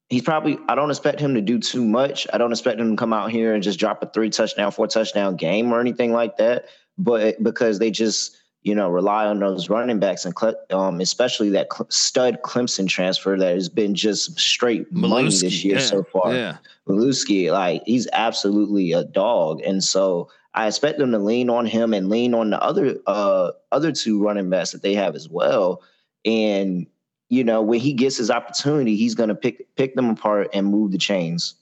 he's 0.10 0.24
probably 0.24 0.58
I 0.68 0.76
don't 0.76 0.90
expect 0.90 1.20
him 1.20 1.36
to 1.36 1.42
do 1.42 1.60
too 1.60 1.86
much. 1.86 2.28
I 2.34 2.38
don't 2.38 2.52
expect 2.52 2.80
him 2.80 2.92
to 2.92 2.96
come 2.98 3.14
out 3.14 3.32
here 3.32 3.54
and 3.54 3.64
just 3.64 3.80
drop 3.80 4.04
a 4.04 4.08
three 4.08 4.30
touchdown, 4.30 4.72
four 4.72 4.88
touchdown 4.88 5.36
game 5.36 5.72
or 5.72 5.80
anything 5.80 6.12
like 6.12 6.38
that. 6.38 6.66
But 6.98 7.42
because 7.44 7.80
they 7.80 7.92
just 7.92 8.38
you 8.68 8.76
know, 8.76 8.90
rely 8.90 9.26
on 9.26 9.40
those 9.40 9.70
running 9.70 9.98
backs 9.98 10.26
and 10.26 10.36
Cle- 10.36 10.60
um, 10.72 11.00
especially 11.00 11.50
that 11.52 11.70
stud 11.88 12.42
Clemson 12.44 12.86
transfer 12.86 13.38
that 13.38 13.54
has 13.54 13.70
been 13.70 13.96
just 13.96 14.38
straight 14.38 14.92
money 14.92 15.30
this 15.30 15.64
year 15.64 15.78
yeah, 15.78 15.82
so 15.82 16.04
far. 16.04 16.34
Yeah. 16.34 16.58
Mellusi, 16.86 17.50
like 17.50 17.84
he's 17.86 18.10
absolutely 18.12 18.92
a 18.92 19.06
dog, 19.06 19.62
and 19.62 19.82
so 19.82 20.30
I 20.54 20.68
expect 20.68 20.98
them 20.98 21.12
to 21.12 21.20
lean 21.20 21.50
on 21.50 21.66
him 21.66 21.94
and 21.94 22.10
lean 22.10 22.34
on 22.34 22.50
the 22.50 22.62
other 22.62 22.98
uh, 23.06 23.52
other 23.72 23.92
two 23.92 24.22
running 24.22 24.50
backs 24.50 24.72
that 24.72 24.82
they 24.82 24.96
have 24.96 25.16
as 25.16 25.30
well. 25.30 25.84
And 26.26 26.88
you 27.30 27.44
know, 27.44 27.62
when 27.62 27.80
he 27.80 27.94
gets 27.94 28.18
his 28.18 28.32
opportunity, 28.32 28.96
he's 28.96 29.16
going 29.16 29.30
to 29.30 29.36
pick 29.36 29.76
pick 29.76 29.96
them 29.96 30.10
apart 30.10 30.50
and 30.54 30.68
move 30.68 30.92
the 30.92 30.98
chains. 30.98 31.56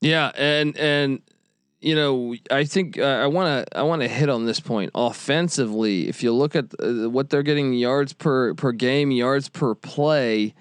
Yeah, 0.00 0.32
and 0.34 0.76
and 0.76 1.22
you 1.80 1.94
know, 1.94 2.34
I 2.50 2.64
think 2.64 2.98
uh, 2.98 3.04
I 3.04 3.26
want 3.26 3.68
to 3.68 3.78
I 3.78 3.82
want 3.82 4.02
to 4.02 4.08
hit 4.08 4.28
on 4.28 4.46
this 4.46 4.60
point 4.60 4.90
offensively. 4.94 6.08
If 6.08 6.22
you 6.22 6.32
look 6.32 6.56
at 6.56 6.74
uh, 6.80 7.08
what 7.08 7.30
they're 7.30 7.42
getting 7.42 7.72
yards 7.72 8.12
per 8.12 8.54
per 8.54 8.72
game, 8.72 9.10
yards 9.10 9.48
per 9.48 9.74
play, 9.74 10.54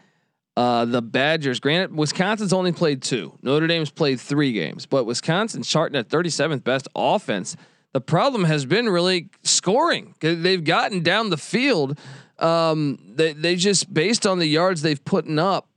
uh, 0.58 0.86
the 0.86 1.02
Badgers. 1.02 1.60
Granted, 1.60 1.96
Wisconsin's 1.96 2.54
only 2.54 2.72
played 2.72 3.02
two. 3.02 3.38
Notre 3.42 3.68
Dame's 3.68 3.92
played 3.92 4.20
three 4.20 4.54
games, 4.54 4.86
but 4.86 5.06
Wisconsin's 5.06 5.68
charting 5.68 5.98
at 5.98 6.10
37th 6.10 6.64
best 6.64 6.88
offense. 6.96 7.56
The 7.94 8.02
problem 8.02 8.44
has 8.46 8.66
been 8.66 8.90
really 8.90 9.30
scoring. 9.44 10.16
They've 10.20 10.64
gotten 10.64 11.02
down 11.02 11.30
the 11.30 11.38
field. 11.38 11.98
Um, 12.40 13.00
they 13.16 13.32
they 13.32 13.56
just 13.56 13.94
based 13.94 14.28
on 14.28 14.40
the 14.40 14.46
yards 14.46 14.82
they've 14.82 15.04
putting 15.04 15.40
up, 15.40 15.70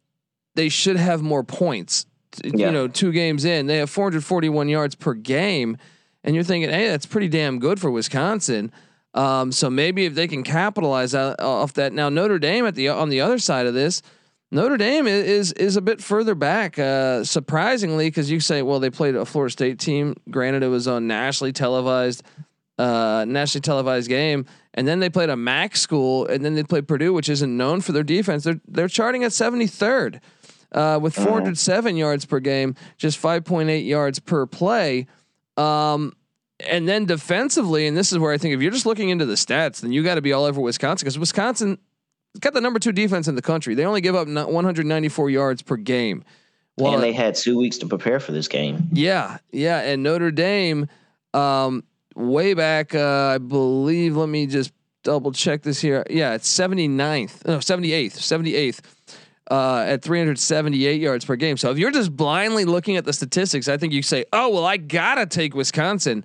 they 0.57 0.69
should 0.69 0.97
have 0.97 1.23
more 1.23 1.45
points. 1.45 2.07
Yeah. 2.43 2.67
You 2.67 2.73
know, 2.73 2.89
two 2.89 3.13
games 3.13 3.45
in, 3.45 3.67
they 3.67 3.79
have 3.79 3.91
441 3.91 4.69
yards 4.69 4.95
per 4.95 5.15
game, 5.15 5.77
and 6.23 6.35
you're 6.35 6.45
thinking, 6.45 6.71
hey, 6.71 6.89
that's 6.89 7.07
pretty 7.07 7.29
damn 7.29 7.59
good 7.59 7.81
for 7.81 7.91
Wisconsin. 7.91 8.73
Um, 9.15 9.51
so 9.51 9.71
maybe 9.71 10.05
if 10.05 10.15
they 10.15 10.29
can 10.29 10.43
capitalize 10.43 11.15
out, 11.15 11.41
off 11.41 11.75
that. 11.75 11.93
Now 11.93 12.09
Notre 12.09 12.39
Dame 12.39 12.67
at 12.67 12.75
the 12.75 12.89
on 12.89 13.09
the 13.09 13.21
other 13.21 13.39
side 13.39 13.67
of 13.67 13.75
this, 13.75 14.03
Notre 14.51 14.79
Dame 14.79 15.07
is 15.07 15.53
is 15.53 15.77
a 15.77 15.83
bit 15.83 16.01
further 16.01 16.35
back, 16.35 16.79
uh, 16.79 17.23
surprisingly, 17.23 18.07
because 18.07 18.31
you 18.31 18.41
say, 18.41 18.63
well, 18.63 18.81
they 18.81 18.89
played 18.91 19.15
a 19.15 19.27
Florida 19.27 19.53
State 19.53 19.79
team. 19.79 20.15
Granted, 20.31 20.63
it 20.63 20.69
was 20.69 20.89
on 20.89 21.07
nationally 21.07 21.53
televised, 21.53 22.23
uh, 22.79 23.27
nationally 23.29 23.61
televised 23.61 24.09
game, 24.09 24.47
and 24.73 24.89
then 24.89 25.01
they 25.01 25.11
played 25.11 25.29
a 25.29 25.37
MAC 25.37 25.77
school, 25.77 26.27
and 26.27 26.43
then 26.43 26.55
they 26.55 26.63
played 26.63 26.89
Purdue, 26.89 27.13
which 27.13 27.29
isn't 27.29 27.57
known 27.57 27.83
for 27.83 27.93
their 27.93 28.03
defense. 28.03 28.45
They're 28.45 28.61
they're 28.67 28.89
charting 28.89 29.23
at 29.23 29.33
73rd, 29.33 30.21
uh, 30.73 30.99
with 31.01 31.15
407 31.15 31.97
yards 31.97 32.25
per 32.25 32.41
game, 32.41 32.75
just 32.97 33.21
5.8 33.21 33.87
yards 33.87 34.19
per 34.19 34.47
play. 34.47 35.07
Um, 35.59 36.15
and 36.61 36.89
then 36.89 37.05
defensively, 37.05 37.87
and 37.87 37.97
this 37.97 38.13
is 38.13 38.19
where 38.19 38.33
I 38.33 38.39
think 38.39 38.55
if 38.55 38.63
you're 38.63 38.73
just 38.73 38.87
looking 38.87 39.11
into 39.11 39.27
the 39.27 39.35
stats, 39.35 39.81
then 39.81 39.93
you 39.93 40.03
got 40.03 40.17
to 40.17 40.23
be 40.23 40.33
all 40.33 40.45
over 40.45 40.61
Wisconsin 40.61 41.05
because 41.05 41.19
Wisconsin 41.19 41.79
got 42.41 42.55
the 42.55 42.61
number 42.61 42.79
two 42.79 42.93
defense 42.93 43.29
in 43.29 43.35
the 43.35 43.43
country. 43.43 43.75
They 43.75 43.85
only 43.85 44.01
give 44.01 44.15
up 44.15 44.29
194 44.29 45.31
yards 45.31 45.63
per 45.63 45.77
game. 45.77 46.25
Well, 46.77 46.95
and 46.95 47.03
they 47.03 47.13
had 47.13 47.35
two 47.35 47.59
weeks 47.59 47.79
to 47.79 47.87
prepare 47.87 48.21
for 48.21 48.33
this 48.33 48.47
game. 48.47 48.89
yeah, 48.93 49.39
yeah, 49.51 49.81
and 49.81 50.03
Notre 50.05 50.31
Dame, 50.31 50.87
um, 51.35 51.83
way 52.15 52.55
back, 52.55 52.95
uh, 52.95 53.33
I 53.35 53.39
believe. 53.39 54.17
Let 54.17 54.29
me 54.29 54.47
just 54.47 54.73
double 55.03 55.33
check 55.33 55.63
this 55.63 55.81
here. 55.81 56.05
Yeah, 56.09 56.35
it's 56.35 56.49
79th, 56.49 57.45
no, 57.47 57.59
78th, 57.59 58.19
78th. 58.19 58.81
Uh, 59.51 59.83
at 59.89 60.03
378 60.03 61.01
yards 61.01 61.25
per 61.25 61.35
game. 61.35 61.57
So 61.57 61.71
if 61.71 61.79
you're 61.79 61.91
just 61.91 62.15
blindly 62.15 62.67
looking 62.67 62.99
at 62.99 63.07
the 63.07 63.15
statistics, 63.15 63.67
I 63.67 63.79
think 63.79 63.95
you 63.95 64.03
say, 64.03 64.27
"Oh 64.31 64.51
well, 64.51 64.67
I 64.67 64.77
gotta 64.77 65.25
take 65.25 65.55
Wisconsin." 65.55 66.23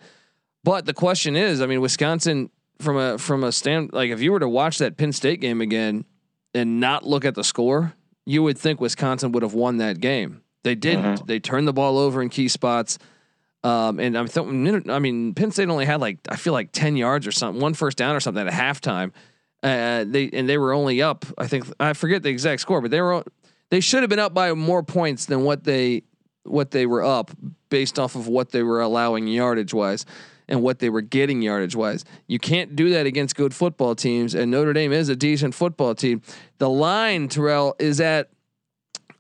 But 0.66 0.86
the 0.86 0.94
question 0.94 1.38
is, 1.38 1.62
I 1.62 1.66
mean, 1.66 1.80
Wisconsin 1.80 2.50
from 2.84 2.98
a 2.98 3.18
from 3.18 3.44
a 3.44 3.52
stand 3.52 3.92
like 3.94 4.10
if 4.12 4.22
you 4.22 4.32
were 4.32 4.40
to 4.40 4.50
watch 4.50 4.78
that 4.80 4.98
Penn 4.98 5.12
State 5.12 5.42
game 5.42 5.62
again 5.62 6.06
and 6.54 6.80
not 6.80 7.06
look 7.06 7.26
at 7.26 7.36
the 7.36 7.44
score, 7.44 7.94
you 8.26 8.44
would 8.44 8.58
think 8.58 8.80
Wisconsin 8.80 9.32
would 9.32 9.44
have 9.44 9.54
won 9.54 9.78
that 9.78 10.00
game. 10.00 10.42
They 10.64 10.76
didn't. 10.76 11.28
They 11.28 11.40
turned 11.40 11.68
the 11.68 11.74
ball 11.74 11.98
over 11.98 12.22
in 12.22 12.30
key 12.30 12.48
spots. 12.48 12.98
Um, 13.64 14.00
and 14.00 14.18
I'm 14.18 14.28
thinking, 14.28 14.90
I 14.90 15.00
mean, 15.00 15.34
Penn 15.34 15.52
State 15.52 15.70
only 15.70 15.86
had 15.86 16.02
like 16.02 16.20
I 16.30 16.36
feel 16.36 16.54
like 16.54 16.72
ten 16.72 16.96
yards 16.96 17.26
or 17.26 17.32
something, 17.32 17.62
one 17.62 17.74
first 17.74 17.98
down 17.98 18.16
or 18.16 18.20
something 18.20 18.46
at 18.46 18.54
halftime. 18.54 19.12
Uh, 19.62 20.04
they 20.06 20.30
and 20.32 20.48
they 20.48 20.58
were 20.58 20.74
only 20.74 21.02
up. 21.02 21.26
I 21.38 21.48
think 21.48 21.66
I 21.80 21.94
forget 21.94 22.24
the 22.24 22.30
exact 22.30 22.62
score, 22.62 22.82
but 22.82 22.92
they 22.92 23.02
were 23.02 23.24
they 23.70 23.80
should 23.80 24.04
have 24.04 24.10
been 24.10 24.20
up 24.20 24.34
by 24.34 24.54
more 24.54 24.84
points 24.84 25.26
than 25.26 25.44
what 25.44 25.64
they 25.64 26.04
what 26.44 26.72
they 26.72 26.86
were 26.86 27.04
up 27.04 27.32
based 27.70 27.98
off 27.98 28.16
of 28.16 28.28
what 28.28 28.52
they 28.52 28.64
were 28.64 28.82
allowing 28.82 29.28
yardage 29.28 29.74
wise 29.74 30.06
and 30.48 30.62
what 30.62 30.80
they 30.80 30.90
were 30.90 31.02
getting 31.02 31.42
yardage 31.42 31.76
wise. 31.76 32.06
You 32.28 32.40
can't 32.40 32.76
do 32.76 32.90
that 32.92 33.06
against 33.06 33.36
good 33.36 33.54
football 33.54 33.96
teams, 33.96 34.36
and 34.36 34.52
Notre 34.52 34.74
Dame 34.74 34.94
is 34.94 35.10
a 35.10 35.16
decent 35.16 35.56
football 35.56 35.96
team. 35.96 36.22
The 36.58 36.70
line, 36.70 37.28
Terrell, 37.28 37.76
is 37.80 38.00
at 38.02 38.30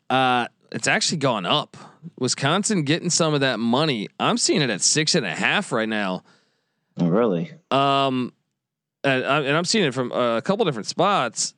uh 0.09 0.47
it's 0.71 0.87
actually 0.87 1.19
gone 1.19 1.45
up. 1.45 1.77
Wisconsin 2.19 2.83
getting 2.83 3.09
some 3.09 3.33
of 3.33 3.41
that 3.41 3.59
money. 3.59 4.09
I'm 4.19 4.37
seeing 4.37 4.61
it 4.61 4.69
at 4.69 4.81
six 4.81 5.15
and 5.15 5.25
a 5.25 5.33
half 5.33 5.71
right 5.71 5.87
now. 5.87 6.23
Really? 6.99 7.51
Um, 7.71 8.33
and, 9.03 9.23
and 9.23 9.55
I'm 9.55 9.65
seeing 9.65 9.85
it 9.85 9.93
from 9.93 10.11
uh, 10.11 10.37
a 10.37 10.41
couple 10.41 10.65
different 10.65 10.87
spots. 10.87 11.53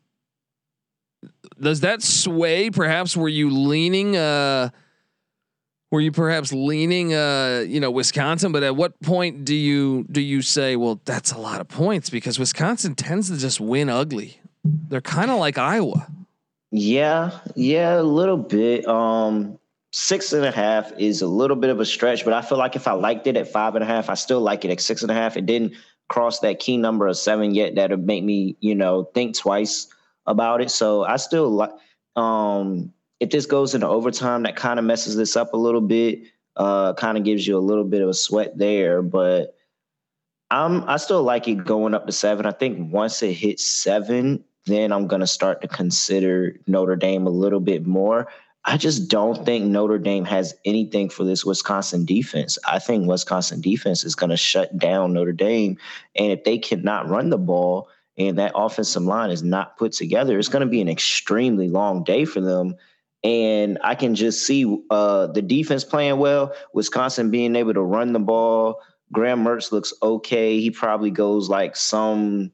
Does 1.60 1.82
that 1.82 2.02
sway? 2.02 2.70
Perhaps 2.70 3.16
were 3.16 3.30
you 3.30 3.50
leaning? 3.50 4.18
Uh, 4.18 4.70
were 5.92 6.02
you 6.02 6.12
perhaps 6.12 6.52
leaning? 6.52 7.14
Uh, 7.14 7.64
you 7.68 7.80
know, 7.80 7.92
Wisconsin. 7.92 8.52
But 8.52 8.64
at 8.64 8.76
what 8.76 9.00
point 9.02 9.46
do 9.46 9.56
you 9.56 10.06
do 10.12 10.22
you 10.22 10.42
say, 10.42 10.76
well, 10.76 11.00
that's 11.06 11.32
a 11.32 11.38
lot 11.38 11.62
of 11.62 11.68
points 11.68 12.10
because 12.10 12.40
Wisconsin 12.40 12.96
tends 12.96 13.30
to 13.30 13.38
just 13.38 13.60
win 13.60 13.90
ugly. 13.90 14.40
They're 14.64 15.02
kind 15.02 15.32
of 15.32 15.40
like 15.40 15.58
Iowa. 15.58 16.08
Yeah, 16.72 17.32
yeah, 17.56 18.00
a 18.00 18.04
little 18.04 18.38
bit. 18.38 18.88
Um, 18.88 19.60
six 19.92 20.34
and 20.34 20.44
a 20.44 20.52
half 20.52 20.92
is 20.98 21.22
a 21.22 21.28
little 21.28 21.56
bit 21.56 21.70
of 21.70 21.80
a 21.80 21.86
stretch, 21.86 22.26
but 22.26 22.34
I 22.34 22.42
feel 22.42 22.58
like 22.58 22.76
if 22.76 22.88
I 22.88 22.94
liked 22.94 23.28
it 23.28 23.38
at 23.38 23.48
five 23.48 23.76
and 23.76 23.84
a 23.84 23.88
half, 23.88 24.10
I 24.10 24.16
still 24.16 24.42
like 24.42 24.66
it 24.66 24.72
at 24.72 24.82
six 24.82 25.02
and 25.02 25.12
a 25.12 25.14
half. 25.14 25.38
It 25.38 25.46
didn't 25.46 25.74
cross 26.10 26.40
that 26.40 26.60
key 26.60 26.78
number 26.78 27.08
of 27.08 27.18
seven 27.18 27.56
yet 27.56 27.76
that 27.76 27.92
would 27.92 28.06
make 28.06 28.24
me, 28.24 28.58
you 28.60 28.76
know, 28.76 29.06
think 29.14 29.38
twice 29.38 29.88
about 30.26 30.62
it. 30.62 30.72
So 30.72 31.04
I 31.04 31.18
still 31.18 31.50
like. 31.50 31.72
Um, 32.16 32.94
if 33.20 33.30
this 33.30 33.46
goes 33.46 33.76
into 33.76 33.88
overtime, 33.88 34.44
that 34.44 34.56
kind 34.56 34.80
of 34.80 34.86
messes 34.86 35.16
this 35.16 35.36
up 35.36 35.54
a 35.54 35.58
little 35.58 35.82
bit. 35.82 36.24
Uh, 36.58 36.94
kind 36.94 37.18
of 37.18 37.26
gives 37.26 37.46
you 37.46 37.58
a 37.58 37.60
little 37.60 37.84
bit 37.84 38.02
of 38.02 38.08
a 38.08 38.14
sweat 38.14 38.58
there, 38.58 39.02
but 39.02 39.56
I'm 40.50 40.88
I 40.88 40.96
still 40.98 41.22
like 41.22 41.50
it 41.50 41.66
going 41.66 41.94
up 41.94 42.06
to 42.06 42.14
seven. 42.14 42.46
I 42.46 42.52
think 42.52 42.94
once 42.94 43.22
it 43.22 43.34
hits 43.34 43.66
seven, 43.66 44.42
then 44.66 44.94
I'm 44.94 45.06
gonna 45.08 45.28
start 45.28 45.62
to 45.62 45.68
consider 45.68 46.58
Notre 46.66 46.96
Dame 46.96 47.28
a 47.28 47.32
little 47.32 47.60
bit 47.60 47.86
more. 47.86 48.30
I 48.68 48.78
just 48.78 49.10
don't 49.10 49.46
think 49.46 49.66
Notre 49.66 50.00
Dame 50.00 50.26
has 50.26 50.56
anything 50.66 51.10
for 51.10 51.24
this 51.24 51.46
Wisconsin 51.46 52.04
defense. 52.04 52.58
I 52.68 52.80
think 52.80 53.08
Wisconsin 53.08 53.62
defense 53.62 54.04
is 54.04 54.16
going 54.16 54.32
to 54.32 54.38
shut 54.38 54.76
down 54.80 55.14
Notre 55.14 55.34
Dame. 55.34 55.78
And 56.16 56.32
if 56.32 56.44
they 56.44 56.58
cannot 56.58 57.08
run 57.08 57.30
the 57.30 57.38
ball 57.38 57.90
and 58.18 58.40
that 58.40 58.54
offensive 58.56 59.04
line 59.04 59.30
is 59.30 59.44
not 59.44 59.78
put 59.78 59.92
together, 59.92 60.40
it's 60.40 60.48
going 60.48 60.66
to 60.66 60.70
be 60.70 60.82
an 60.82 60.90
extremely 60.90 61.70
long 61.70 62.04
day 62.04 62.26
for 62.26 62.42
them. 62.42 62.76
And 63.26 63.80
I 63.84 63.96
can 63.96 64.14
just 64.14 64.46
see 64.46 64.84
uh, 64.92 65.26
the 65.26 65.42
defense 65.42 65.84
playing 65.84 66.20
well, 66.20 66.54
Wisconsin 66.76 67.32
being 67.32 67.56
able 67.56 67.74
to 67.74 67.82
run 67.82 68.14
the 68.14 68.20
ball. 68.20 68.84
Graham 69.12 69.44
Mertz 69.44 69.72
looks 69.72 69.92
okay. 70.04 70.60
He 70.60 70.70
probably 70.70 71.10
goes 71.10 71.50
like 71.50 71.76
some 71.76 72.52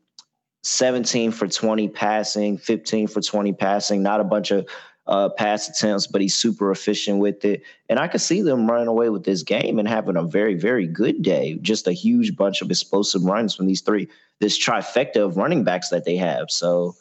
17 0.64 1.32
for 1.32 1.46
20 1.46 1.90
passing, 1.90 2.58
15 2.58 3.08
for 3.08 3.20
20 3.20 3.52
passing, 3.52 4.02
not 4.02 4.22
a 4.22 4.24
bunch 4.24 4.52
of 4.52 4.66
uh, 5.08 5.28
pass 5.28 5.68
attempts, 5.68 6.08
but 6.08 6.22
he's 6.22 6.36
super 6.36 6.72
efficient 6.72 7.20
with 7.20 7.44
it. 7.44 7.64
And 7.90 8.00
I 8.00 8.08
could 8.08 8.22
see 8.22 8.42
them 8.42 8.72
running 8.72 8.88
away 8.88 9.10
with 9.10 9.26
this 9.26 9.44
game 9.44 9.78
and 9.78 9.90
having 9.90 10.16
a 10.16 10.24
very, 10.24 10.56
very 10.56 10.88
good 10.88 11.22
day. 11.22 11.56
Just 11.62 11.86
a 11.86 11.92
huge 11.92 12.38
bunch 12.38 12.62
of 12.62 12.72
explosive 12.72 13.26
runs 13.26 13.54
from 13.54 13.68
these 13.68 13.82
three, 13.82 14.08
this 14.40 14.58
trifecta 14.58 15.18
of 15.18 15.36
running 15.36 15.66
backs 15.66 15.90
that 15.90 16.06
they 16.06 16.16
have. 16.16 16.50
So 16.50 16.96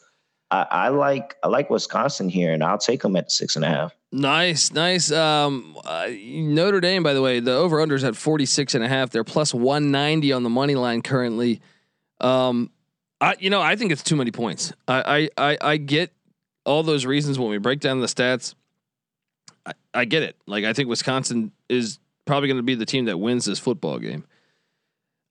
I, 0.51 0.67
I 0.69 0.87
like 0.89 1.37
I 1.43 1.47
like 1.47 1.69
Wisconsin 1.69 2.27
here, 2.29 2.53
and 2.53 2.63
I'll 2.63 2.77
take 2.77 3.01
them 3.01 3.15
at 3.15 3.31
six 3.31 3.55
and 3.55 3.63
a 3.63 3.69
half. 3.69 3.95
Nice, 4.11 4.73
nice. 4.73 5.09
Um, 5.11 5.77
uh, 5.85 6.07
Notre 6.11 6.81
Dame, 6.81 7.01
by 7.01 7.13
the 7.13 7.21
way, 7.21 7.39
the 7.39 7.53
over 7.53 7.77
unders 7.77 8.05
at 8.05 8.17
46 8.17 8.75
and 8.75 8.83
a 8.83 8.87
half. 8.89 9.09
They're 9.09 9.23
plus 9.23 9.53
190 9.53 10.33
on 10.33 10.43
the 10.43 10.49
money 10.49 10.75
line 10.75 11.01
currently. 11.01 11.61
Um, 12.19 12.71
I, 13.21 13.37
you 13.39 13.49
know, 13.49 13.61
I 13.61 13.77
think 13.77 13.93
it's 13.93 14.03
too 14.03 14.17
many 14.17 14.31
points. 14.31 14.73
I, 14.85 15.29
I, 15.37 15.51
I, 15.51 15.57
I 15.61 15.77
get 15.77 16.11
all 16.65 16.83
those 16.83 17.05
reasons 17.05 17.39
when 17.39 17.49
we 17.49 17.57
break 17.57 17.79
down 17.79 18.01
the 18.01 18.07
stats. 18.07 18.53
I, 19.65 19.73
I 19.93 20.05
get 20.05 20.23
it. 20.23 20.35
Like 20.45 20.65
I 20.65 20.73
think 20.73 20.89
Wisconsin 20.89 21.53
is 21.69 21.99
probably 22.25 22.49
going 22.49 22.57
to 22.57 22.63
be 22.63 22.75
the 22.75 22.85
team 22.85 23.05
that 23.05 23.17
wins 23.17 23.45
this 23.45 23.59
football 23.59 23.97
game. 23.97 24.25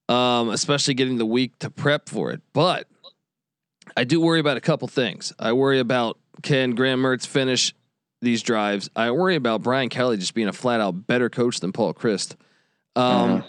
Um, 0.09 0.49
especially 0.49 0.95
getting 0.95 1.19
the 1.19 1.27
week 1.27 1.57
to 1.61 1.71
prep 1.71 2.09
for 2.09 2.33
it. 2.33 2.41
But 2.53 2.89
I 3.97 4.05
do 4.05 4.21
worry 4.21 4.41
about 4.41 4.57
a 4.57 4.61
couple 4.61 4.89
things. 4.89 5.33
I 5.39 5.53
worry 5.53 5.81
about 5.81 6.19
can 6.43 6.75
Graham 6.75 7.03
Mertz 7.03 7.27
finish 7.27 7.75
these 8.23 8.43
drives. 8.43 8.91
I 8.95 9.11
worry 9.11 9.37
about 9.37 9.63
Brian 9.63 9.89
Kelly 9.89 10.17
just 10.17 10.35
being 10.35 10.49
a 10.49 10.53
flat 10.53 10.81
out 10.81 11.07
better 11.07 11.31
coach 11.31 11.61
than 11.61 11.73
Paul 11.73 11.95
Chryst. 11.95 12.37
Um, 12.97 13.43
mm-hmm. 13.43 13.49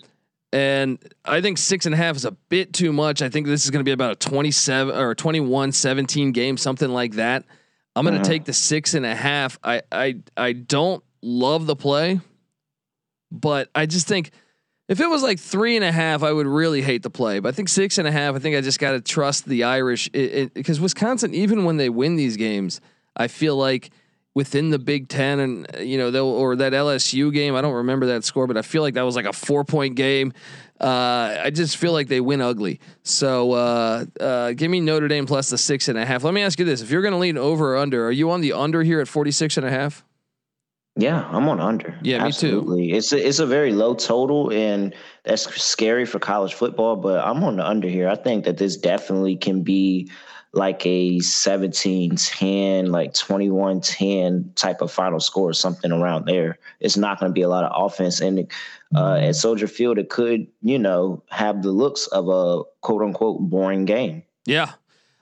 And 0.53 1.13
I 1.23 1.41
think 1.41 1.57
six 1.57 1.85
and 1.85 1.95
a 1.95 1.97
half 1.97 2.15
is 2.15 2.25
a 2.25 2.31
bit 2.31 2.73
too 2.73 2.91
much. 2.91 3.21
I 3.21 3.29
think 3.29 3.47
this 3.47 3.63
is 3.63 3.71
going 3.71 3.79
to 3.79 3.85
be 3.85 3.91
about 3.91 4.11
a 4.11 4.15
27 4.15 4.95
or 4.95 5.15
21 5.15 5.71
17 5.71 6.31
game, 6.31 6.57
something 6.57 6.89
like 6.89 7.13
that. 7.13 7.45
I'm 7.95 8.05
going 8.05 8.15
to 8.15 8.21
mm-hmm. 8.21 8.31
take 8.31 8.45
the 8.45 8.53
six 8.53 8.93
and 8.93 9.05
a 9.05 9.15
half. 9.15 9.59
I, 9.63 9.81
I, 9.91 10.19
I 10.35 10.53
don't 10.53 11.03
love 11.21 11.65
the 11.65 11.75
play, 11.75 12.19
but 13.31 13.69
I 13.75 13.85
just 13.85 14.07
think 14.07 14.31
if 14.91 14.99
it 14.99 15.09
was 15.09 15.23
like 15.23 15.39
three 15.39 15.77
and 15.77 15.85
a 15.85 15.91
half, 15.91 16.21
I 16.21 16.33
would 16.33 16.45
really 16.45 16.81
hate 16.81 17.01
the 17.01 17.09
play. 17.09 17.39
But 17.39 17.47
I 17.47 17.51
think 17.53 17.69
six 17.69 17.97
and 17.97 18.05
a 18.05 18.11
half, 18.11 18.35
I 18.35 18.39
think 18.39 18.57
I 18.57 18.61
just 18.61 18.77
got 18.77 18.91
to 18.91 18.99
trust 18.99 19.45
the 19.45 19.63
Irish 19.63 20.09
because 20.09 20.81
Wisconsin, 20.81 21.33
even 21.33 21.63
when 21.63 21.77
they 21.77 21.87
win 21.87 22.17
these 22.17 22.35
games, 22.35 22.81
I 23.15 23.29
feel 23.29 23.55
like 23.55 23.91
within 24.33 24.69
the 24.69 24.79
Big 24.79 25.07
Ten 25.07 25.39
and 25.39 25.67
you 25.79 25.97
know 25.97 26.11
they'll 26.11 26.25
or 26.25 26.57
that 26.57 26.73
LSU 26.73 27.33
game. 27.33 27.55
I 27.55 27.61
don't 27.61 27.75
remember 27.75 28.07
that 28.07 28.25
score, 28.25 28.47
but 28.47 28.57
I 28.57 28.63
feel 28.63 28.81
like 28.81 28.95
that 28.95 29.03
was 29.03 29.15
like 29.15 29.25
a 29.25 29.31
four 29.31 29.63
point 29.63 29.95
game. 29.95 30.33
Uh, 30.77 31.37
I 31.41 31.51
just 31.51 31.77
feel 31.77 31.93
like 31.93 32.09
they 32.09 32.19
win 32.19 32.41
ugly. 32.41 32.81
So 33.03 33.53
uh, 33.53 34.05
uh, 34.19 34.51
give 34.51 34.69
me 34.69 34.81
Notre 34.81 35.07
Dame 35.07 35.25
plus 35.25 35.49
the 35.49 35.57
six 35.57 35.87
and 35.87 35.97
a 35.97 36.05
half. 36.05 36.25
Let 36.25 36.33
me 36.33 36.41
ask 36.41 36.59
you 36.59 36.65
this: 36.65 36.81
If 36.81 36.91
you're 36.91 37.01
going 37.01 37.13
to 37.13 37.17
lean 37.17 37.37
over 37.37 37.75
or 37.75 37.77
under, 37.77 38.07
are 38.07 38.11
you 38.11 38.29
on 38.31 38.41
the 38.41 38.51
under 38.51 38.83
here 38.83 38.99
at 38.99 39.07
46 39.07 39.55
and 39.55 39.65
a 39.65 39.69
half? 39.69 40.03
Yeah, 40.95 41.25
I'm 41.29 41.47
on 41.47 41.59
under. 41.59 41.97
Yeah, 42.01 42.25
Absolutely. 42.25 42.81
me 42.81 42.91
too. 42.91 42.97
It's 42.97 43.13
a, 43.13 43.27
it's 43.27 43.39
a 43.39 43.45
very 43.45 43.71
low 43.71 43.95
total, 43.95 44.51
and 44.51 44.93
that's 45.23 45.43
scary 45.61 46.05
for 46.05 46.19
college 46.19 46.53
football. 46.53 46.97
But 46.97 47.25
I'm 47.25 47.43
on 47.43 47.57
the 47.57 47.65
under 47.65 47.87
here. 47.87 48.09
I 48.09 48.15
think 48.15 48.43
that 48.43 48.57
this 48.57 48.75
definitely 48.75 49.37
can 49.37 49.63
be 49.63 50.11
like 50.53 50.85
a 50.85 51.19
17 51.19 52.17
10, 52.17 52.91
like 52.91 53.13
21 53.13 53.79
10 53.79 54.51
type 54.55 54.81
of 54.81 54.91
final 54.91 55.21
score, 55.21 55.49
or 55.49 55.53
something 55.53 55.93
around 55.93 56.25
there. 56.25 56.59
It's 56.81 56.97
not 56.97 57.19
going 57.19 57.29
to 57.29 57.33
be 57.33 57.41
a 57.41 57.49
lot 57.49 57.63
of 57.63 57.71
offense. 57.73 58.19
And 58.19 58.51
uh, 58.93 59.15
at 59.15 59.35
Soldier 59.37 59.67
Field, 59.67 59.97
it 59.97 60.09
could, 60.09 60.45
you 60.61 60.77
know, 60.77 61.23
have 61.29 61.63
the 61.63 61.71
looks 61.71 62.07
of 62.07 62.27
a 62.27 62.63
quote 62.81 63.01
unquote 63.01 63.39
boring 63.49 63.85
game. 63.85 64.23
Yeah. 64.45 64.73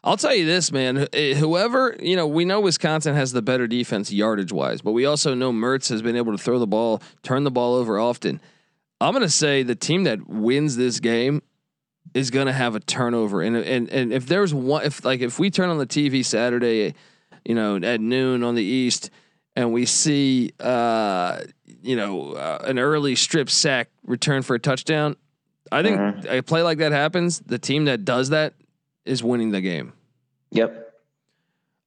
I'll 0.04 0.18
tell 0.18 0.34
you 0.34 0.46
this, 0.46 0.72
man. 0.72 1.08
Eh, 1.12 1.34
whoever, 1.34 1.96
you 2.00 2.16
know, 2.16 2.26
we 2.26 2.46
know 2.46 2.62
Wisconsin 2.62 3.16
has 3.16 3.34
the 3.34 3.42
better 3.42 3.68
defense 3.68 4.12
yardage 4.12 4.52
wise, 4.52 4.82
but 4.82 4.94
we 4.94 5.06
also 5.06 5.34
know 5.34 5.52
Mertz 5.52 5.90
has 5.90 6.02
been 6.02 6.16
able 6.16 6.32
to 6.32 6.38
throw 6.38 6.58
the 6.58 6.68
ball, 6.68 7.02
turn 7.22 7.44
the 7.44 7.52
ball 7.52 7.76
over 7.76 8.00
often. 8.00 8.40
I'm 9.02 9.14
going 9.14 9.26
to 9.26 9.30
say 9.30 9.64
the 9.64 9.76
team 9.76 10.06
that 10.06 10.28
wins 10.28 10.78
this 10.78 11.00
game 11.00 11.42
is 12.14 12.32
going 12.32 12.48
to 12.48 12.54
have 12.54 12.76
a 12.76 12.80
turnover. 12.80 13.42
And 13.42 13.56
and 13.58 13.90
and 13.90 14.14
if 14.14 14.26
there's 14.26 14.54
one, 14.54 14.86
if 14.86 15.04
like 15.04 15.22
if 15.22 15.38
we 15.38 15.50
turn 15.50 15.70
on 15.70 15.78
the 15.78 15.88
TV 15.88 16.24
Saturday, 16.24 16.96
you 17.46 17.56
know, 17.56 17.78
at 17.78 18.02
noon 18.02 18.44
on 18.44 18.56
the 18.56 18.64
East, 18.64 19.10
and 19.56 19.74
we 19.74 19.86
see, 19.86 20.54
uh, 20.60 21.42
you 21.66 21.96
know, 21.96 22.34
uh, 22.34 22.64
an 22.66 22.80
early 22.80 23.16
strip 23.16 23.50
sack 23.50 23.90
return 24.06 24.42
for 24.42 24.56
a 24.56 24.60
touchdown, 24.60 25.16
I 25.72 25.84
think 25.84 26.00
mm-hmm. 26.00 26.28
a 26.28 26.42
play 26.42 26.62
like 26.62 26.78
that 26.80 26.92
happens. 26.92 27.40
The 27.40 27.60
team 27.60 27.86
that 27.86 28.06
does 28.06 28.30
that 28.30 28.54
is 29.06 29.24
winning 29.24 29.52
the 29.52 29.62
game. 29.62 29.94
Yep. 30.52 30.90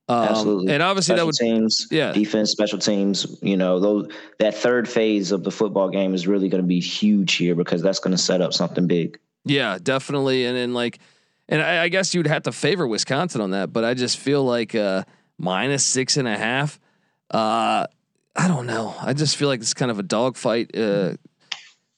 Um, 0.08 0.28
Absolutely. 0.28 0.72
And 0.72 0.82
obviously 0.82 1.14
special 1.14 1.16
that 1.16 1.26
would 1.26 1.34
teams, 1.34 1.86
yeah, 1.90 2.12
defense, 2.12 2.50
special 2.50 2.78
teams. 2.78 3.38
You 3.40 3.56
know, 3.56 3.78
those 3.80 4.08
that 4.38 4.54
third 4.54 4.88
phase 4.88 5.32
of 5.32 5.44
the 5.44 5.50
football 5.50 5.88
game 5.88 6.14
is 6.14 6.26
really 6.26 6.48
going 6.48 6.62
to 6.62 6.66
be 6.66 6.80
huge 6.80 7.34
here 7.34 7.54
because 7.54 7.82
that's 7.82 8.00
going 8.00 8.12
to 8.12 8.22
set 8.22 8.40
up 8.40 8.52
something 8.52 8.86
big. 8.86 9.18
Yeah, 9.44 9.78
definitely. 9.82 10.44
And 10.46 10.56
then 10.56 10.74
like, 10.74 10.98
and 11.48 11.62
I, 11.62 11.84
I, 11.84 11.88
guess 11.88 12.14
you'd 12.14 12.26
have 12.26 12.44
to 12.44 12.52
favor 12.52 12.86
Wisconsin 12.86 13.40
on 13.40 13.50
that, 13.50 13.72
but 13.72 13.84
I 13.84 13.94
just 13.94 14.18
feel 14.18 14.44
like 14.44 14.74
uh, 14.74 15.04
minus 15.38 15.84
six 15.84 16.16
and 16.16 16.28
a 16.28 16.36
half. 16.36 16.78
Uh, 17.30 17.86
I 18.34 18.48
don't 18.48 18.66
know. 18.66 18.94
I 19.00 19.12
just 19.12 19.36
feel 19.36 19.48
like 19.48 19.60
it's 19.60 19.74
kind 19.74 19.90
of 19.90 19.98
a 19.98 20.02
dogfight. 20.02 20.76
Uh, 20.76 21.14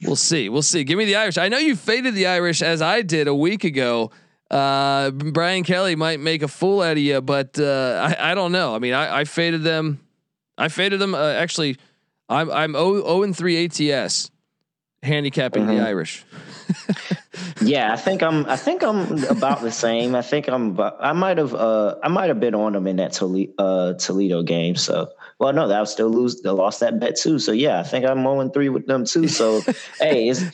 we'll 0.03 0.17
see. 0.17 0.49
We'll 0.49 0.63
see. 0.63 0.85
Give 0.85 0.99
me 0.99 1.05
the 1.05 1.17
Irish. 1.17 1.39
I 1.39 1.49
know 1.49 1.59
you 1.59 1.77
faded 1.77 2.15
the 2.15 2.27
Irish 2.27 2.63
as 2.63 2.83
I 2.83 3.03
did 3.03 3.29
a 3.29 3.35
week 3.35 3.65
ago. 3.65 4.11
Uh, 4.55 5.11
Brian 5.11 5.65
Kelly 5.65 5.97
might 5.97 6.21
make 6.21 6.43
a 6.43 6.49
fool 6.49 6.81
out 6.81 6.93
of 6.93 6.99
you, 6.99 7.21
but 7.21 7.59
uh, 7.59 8.15
I, 8.21 8.31
I 8.31 8.35
don't 8.37 8.53
know. 8.53 8.77
I 8.77 8.79
mean, 8.79 8.95
I, 8.95 9.21
I 9.21 9.25
faded 9.25 9.65
them. 9.65 10.01
I 10.57 10.69
faded 10.69 11.01
them. 11.01 11.13
Uh, 11.13 11.33
actually, 11.33 11.77
I'm 12.29 12.53
I'm 12.53 12.75
0, 12.75 13.25
and 13.25 13.37
3 13.37 13.65
ATS 13.65 14.31
handicapping 15.03 15.65
mm-hmm. 15.65 15.79
the 15.79 15.85
Irish. 15.85 16.25
yeah, 17.63 17.93
I 17.93 17.97
think 17.97 18.23
I'm. 18.23 18.47
I 18.47 18.55
think 18.55 18.85
I'm 18.85 19.25
about 19.25 19.61
the 19.61 19.73
same. 19.73 20.15
I 20.15 20.23
think 20.23 20.49
I'm. 20.49 20.79
I 20.81 21.13
might 21.13 21.39
have. 21.39 21.53
Uh, 21.53 21.97
I 22.05 22.09
might 22.09 22.29
have 22.29 22.39
been 22.39 22.55
on 22.55 22.75
them 22.75 22.87
in 22.87 22.97
that 22.97 23.13
Toledo, 23.13 23.53
uh, 23.59 23.95
Toledo 23.95 24.45
game. 24.45 24.77
So, 24.77 25.11
well, 25.41 25.53
no, 25.53 25.67
that 25.67 25.81
will 25.81 25.87
still 25.87 26.11
lose. 26.11 26.43
They 26.43 26.51
lost 26.51 26.79
that 26.79 27.01
bet 27.01 27.17
too. 27.17 27.41
So, 27.41 27.51
yeah, 27.51 27.81
I 27.81 27.83
think 27.83 28.07
I'm 28.07 28.25
on 28.25 28.53
three 28.53 28.69
with 28.69 28.87
them 28.87 29.05
too. 29.05 29.27
So, 29.27 29.63
hey, 29.99 30.29
it's 30.29 30.45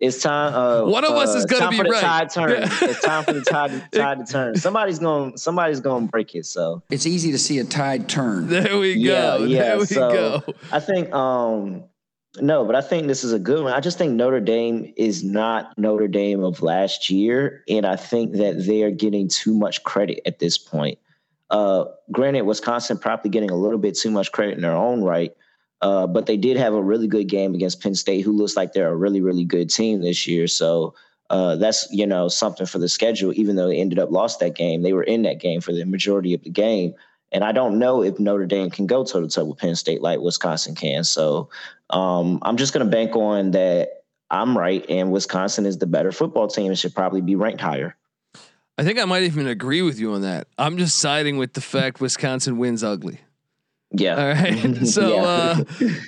it's 0.00 0.22
time. 0.22 0.54
Uh, 0.54 0.84
One 0.90 1.04
of 1.04 1.12
us 1.12 1.34
uh, 1.34 1.38
is 1.38 1.44
going 1.44 1.62
to 1.62 1.68
be 1.68 1.76
for 1.76 1.84
the 1.84 1.90
right. 1.90 2.00
Tide 2.00 2.30
turn. 2.30 2.50
Yeah. 2.50 2.78
it's 2.82 3.02
time 3.02 3.24
for 3.24 3.34
the 3.34 3.42
tide, 3.42 3.70
tide 3.92 4.26
to 4.26 4.32
turn. 4.32 4.56
Somebody's 4.56 4.98
going. 4.98 5.36
Somebody's 5.36 5.80
going 5.80 6.06
to 6.06 6.10
break 6.10 6.34
it. 6.34 6.46
So 6.46 6.82
it's 6.90 7.06
easy 7.06 7.32
to 7.32 7.38
see 7.38 7.58
a 7.58 7.64
tide 7.64 8.08
turn. 8.08 8.48
There 8.48 8.78
we 8.78 8.94
go. 8.94 9.38
Yeah, 9.38 9.44
yeah. 9.44 9.62
There 9.62 9.78
we 9.78 9.86
so 9.86 10.10
go. 10.10 10.54
I 10.72 10.80
think. 10.80 11.12
Um, 11.12 11.84
no, 12.40 12.64
but 12.64 12.76
I 12.76 12.80
think 12.80 13.08
this 13.08 13.24
is 13.24 13.32
a 13.32 13.38
good 13.38 13.64
one. 13.64 13.72
I 13.72 13.80
just 13.80 13.98
think 13.98 14.12
Notre 14.12 14.40
Dame 14.40 14.92
is 14.96 15.24
not 15.24 15.76
Notre 15.76 16.08
Dame 16.08 16.44
of 16.44 16.62
last 16.62 17.10
year, 17.10 17.64
and 17.68 17.84
I 17.84 17.96
think 17.96 18.36
that 18.36 18.64
they 18.64 18.82
are 18.84 18.90
getting 18.90 19.28
too 19.28 19.52
much 19.52 19.82
credit 19.82 20.20
at 20.26 20.38
this 20.38 20.56
point. 20.56 20.98
Uh, 21.50 21.86
granted, 22.12 22.42
Wisconsin 22.42 22.98
probably 22.98 23.30
getting 23.30 23.50
a 23.50 23.56
little 23.56 23.78
bit 23.78 23.98
too 23.98 24.12
much 24.12 24.30
credit 24.30 24.54
in 24.54 24.62
their 24.62 24.76
own 24.76 25.02
right, 25.02 25.32
uh, 25.82 26.06
but 26.06 26.26
they 26.26 26.36
did 26.36 26.56
have 26.56 26.74
a 26.74 26.82
really 26.82 27.06
good 27.06 27.28
game 27.28 27.54
against 27.54 27.82
Penn 27.82 27.94
State, 27.94 28.22
who 28.24 28.32
looks 28.32 28.56
like 28.56 28.72
they're 28.72 28.90
a 28.90 28.96
really, 28.96 29.20
really 29.20 29.44
good 29.44 29.70
team 29.70 30.00
this 30.00 30.26
year. 30.26 30.46
So 30.46 30.94
uh, 31.30 31.56
that's 31.56 31.88
you 31.90 32.06
know 32.06 32.28
something 32.28 32.66
for 32.66 32.78
the 32.78 32.88
schedule. 32.88 33.32
Even 33.34 33.56
though 33.56 33.68
they 33.68 33.80
ended 33.80 33.98
up 33.98 34.10
lost 34.10 34.40
that 34.40 34.54
game, 34.54 34.82
they 34.82 34.92
were 34.92 35.02
in 35.02 35.22
that 35.22 35.40
game 35.40 35.60
for 35.60 35.72
the 35.72 35.84
majority 35.84 36.34
of 36.34 36.42
the 36.42 36.50
game. 36.50 36.94
And 37.32 37.44
I 37.44 37.52
don't 37.52 37.78
know 37.78 38.02
if 38.02 38.18
Notre 38.18 38.46
Dame 38.46 38.70
can 38.70 38.86
go 38.86 39.04
toe 39.04 39.20
to 39.20 39.28
toe 39.28 39.44
with 39.44 39.58
Penn 39.58 39.76
State 39.76 40.02
like 40.02 40.18
Wisconsin 40.18 40.74
can. 40.74 41.04
So 41.04 41.48
um, 41.90 42.40
I'm 42.42 42.56
just 42.56 42.72
going 42.72 42.84
to 42.84 42.90
bank 42.90 43.14
on 43.14 43.52
that 43.52 44.00
I'm 44.30 44.56
right 44.56 44.84
and 44.88 45.10
Wisconsin 45.10 45.66
is 45.66 45.78
the 45.78 45.86
better 45.86 46.12
football 46.12 46.48
team 46.48 46.66
and 46.66 46.78
should 46.78 46.94
probably 46.94 47.20
be 47.20 47.34
ranked 47.34 47.60
higher. 47.60 47.96
I 48.78 48.84
think 48.84 48.98
I 48.98 49.04
might 49.04 49.24
even 49.24 49.46
agree 49.46 49.82
with 49.82 49.98
you 49.98 50.12
on 50.14 50.22
that. 50.22 50.46
I'm 50.56 50.78
just 50.78 50.98
siding 50.98 51.36
with 51.36 51.52
the 51.52 51.60
fact 51.60 52.00
Wisconsin 52.00 52.56
wins 52.56 52.82
ugly. 52.82 53.20
Yeah. 53.92 54.16
All 54.16 54.28
right. 54.28 54.76
So 54.86 55.14
yeah. 55.14 55.62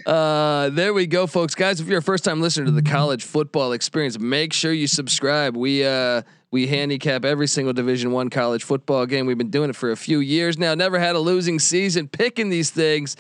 uh, 0.07 0.11
uh, 0.11 0.71
there 0.71 0.95
we 0.95 1.07
go, 1.07 1.27
folks. 1.27 1.55
Guys, 1.55 1.81
if 1.81 1.89
you're 1.89 1.99
a 1.99 2.03
first 2.03 2.25
time 2.25 2.41
listener 2.41 2.67
to 2.67 2.71
the 2.71 2.83
college 2.83 3.25
football 3.25 3.73
experience, 3.73 4.19
make 4.19 4.53
sure 4.53 4.73
you 4.73 4.87
subscribe. 4.87 5.57
We 5.57 5.85
uh, 5.85 6.23
we 6.51 6.67
handicap 6.67 7.25
every 7.25 7.47
single 7.49 7.73
Division 7.73 8.13
One 8.13 8.31
college 8.31 8.65
football 8.65 9.07
game. 9.07 9.27
We've 9.27 9.39
been 9.39 9.51
doing 9.51 9.71
it 9.71 9.77
for 9.77 9.91
a 9.91 9.97
few 9.97 10.21
years 10.21 10.59
now. 10.59 10.75
Never 10.75 10.99
had 10.99 11.17
a 11.17 11.19
losing 11.19 11.59
season 11.59 12.09
picking 12.09 12.51
these 12.51 12.71
things. 12.71 13.17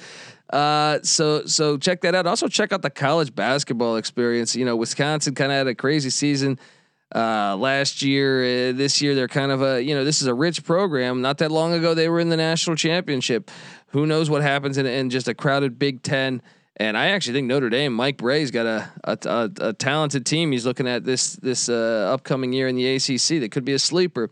Uh, 0.52 0.98
so 1.02 1.44
so 1.46 1.78
check 1.78 2.02
that 2.02 2.14
out. 2.14 2.26
Also 2.26 2.46
check 2.46 2.72
out 2.72 2.82
the 2.82 2.90
college 2.90 3.34
basketball 3.34 3.96
experience. 3.96 4.54
You 4.54 4.64
know, 4.64 4.76
Wisconsin 4.76 5.34
kind 5.34 5.50
of 5.50 5.56
had 5.56 5.66
a 5.66 5.74
crazy 5.74 6.10
season 6.10 6.58
uh, 7.14 7.56
last 7.56 8.02
year. 8.02 8.42
Uh, 8.42 8.72
this 8.72 9.00
year 9.00 9.14
they're 9.14 9.28
kind 9.28 9.50
of 9.50 9.62
a 9.62 9.82
you 9.82 9.94
know 9.94 10.04
this 10.04 10.20
is 10.20 10.28
a 10.28 10.34
rich 10.34 10.62
program. 10.64 11.22
Not 11.22 11.38
that 11.38 11.50
long 11.50 11.72
ago 11.72 11.94
they 11.94 12.08
were 12.08 12.20
in 12.20 12.28
the 12.28 12.36
national 12.36 12.76
championship. 12.76 13.50
Who 13.92 14.06
knows 14.06 14.28
what 14.28 14.42
happens 14.42 14.78
in, 14.78 14.86
in 14.86 15.10
just 15.10 15.28
a 15.28 15.34
crowded 15.34 15.78
Big 15.78 16.02
Ten? 16.02 16.42
And 16.76 16.96
I 16.96 17.08
actually 17.08 17.34
think 17.34 17.46
Notre 17.46 17.68
Dame, 17.68 17.92
Mike 17.92 18.16
Brey's 18.16 18.50
got 18.50 18.66
a 18.66 18.90
a, 19.04 19.18
a, 19.24 19.68
a 19.68 19.72
talented 19.74 20.24
team. 20.24 20.52
He's 20.52 20.64
looking 20.64 20.88
at 20.88 21.04
this 21.04 21.36
this 21.36 21.68
uh, 21.68 22.10
upcoming 22.12 22.52
year 22.52 22.68
in 22.68 22.76
the 22.76 22.96
ACC 22.96 23.40
that 23.40 23.50
could 23.52 23.64
be 23.64 23.74
a 23.74 23.78
sleeper. 23.78 24.30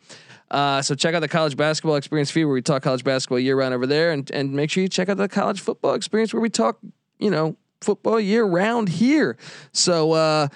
Uh, 0.50 0.82
so 0.82 0.94
check 0.94 1.14
out 1.14 1.20
the 1.20 1.28
college 1.28 1.56
basketball 1.56 1.96
experience 1.96 2.30
feed 2.30 2.44
where 2.44 2.54
we 2.54 2.62
talk 2.62 2.82
college 2.82 3.04
basketball 3.04 3.38
year 3.38 3.56
round 3.56 3.74
over 3.74 3.86
there, 3.86 4.10
and 4.10 4.30
and 4.30 4.52
make 4.52 4.70
sure 4.70 4.82
you 4.82 4.88
check 4.88 5.08
out 5.08 5.18
the 5.18 5.28
college 5.28 5.60
football 5.60 5.94
experience 5.94 6.32
where 6.32 6.40
we 6.40 6.50
talk, 6.50 6.78
you 7.18 7.30
know, 7.30 7.56
football 7.82 8.18
year 8.18 8.44
round 8.44 8.88
here. 8.88 9.36
So 9.72 10.12
uh, 10.12 10.48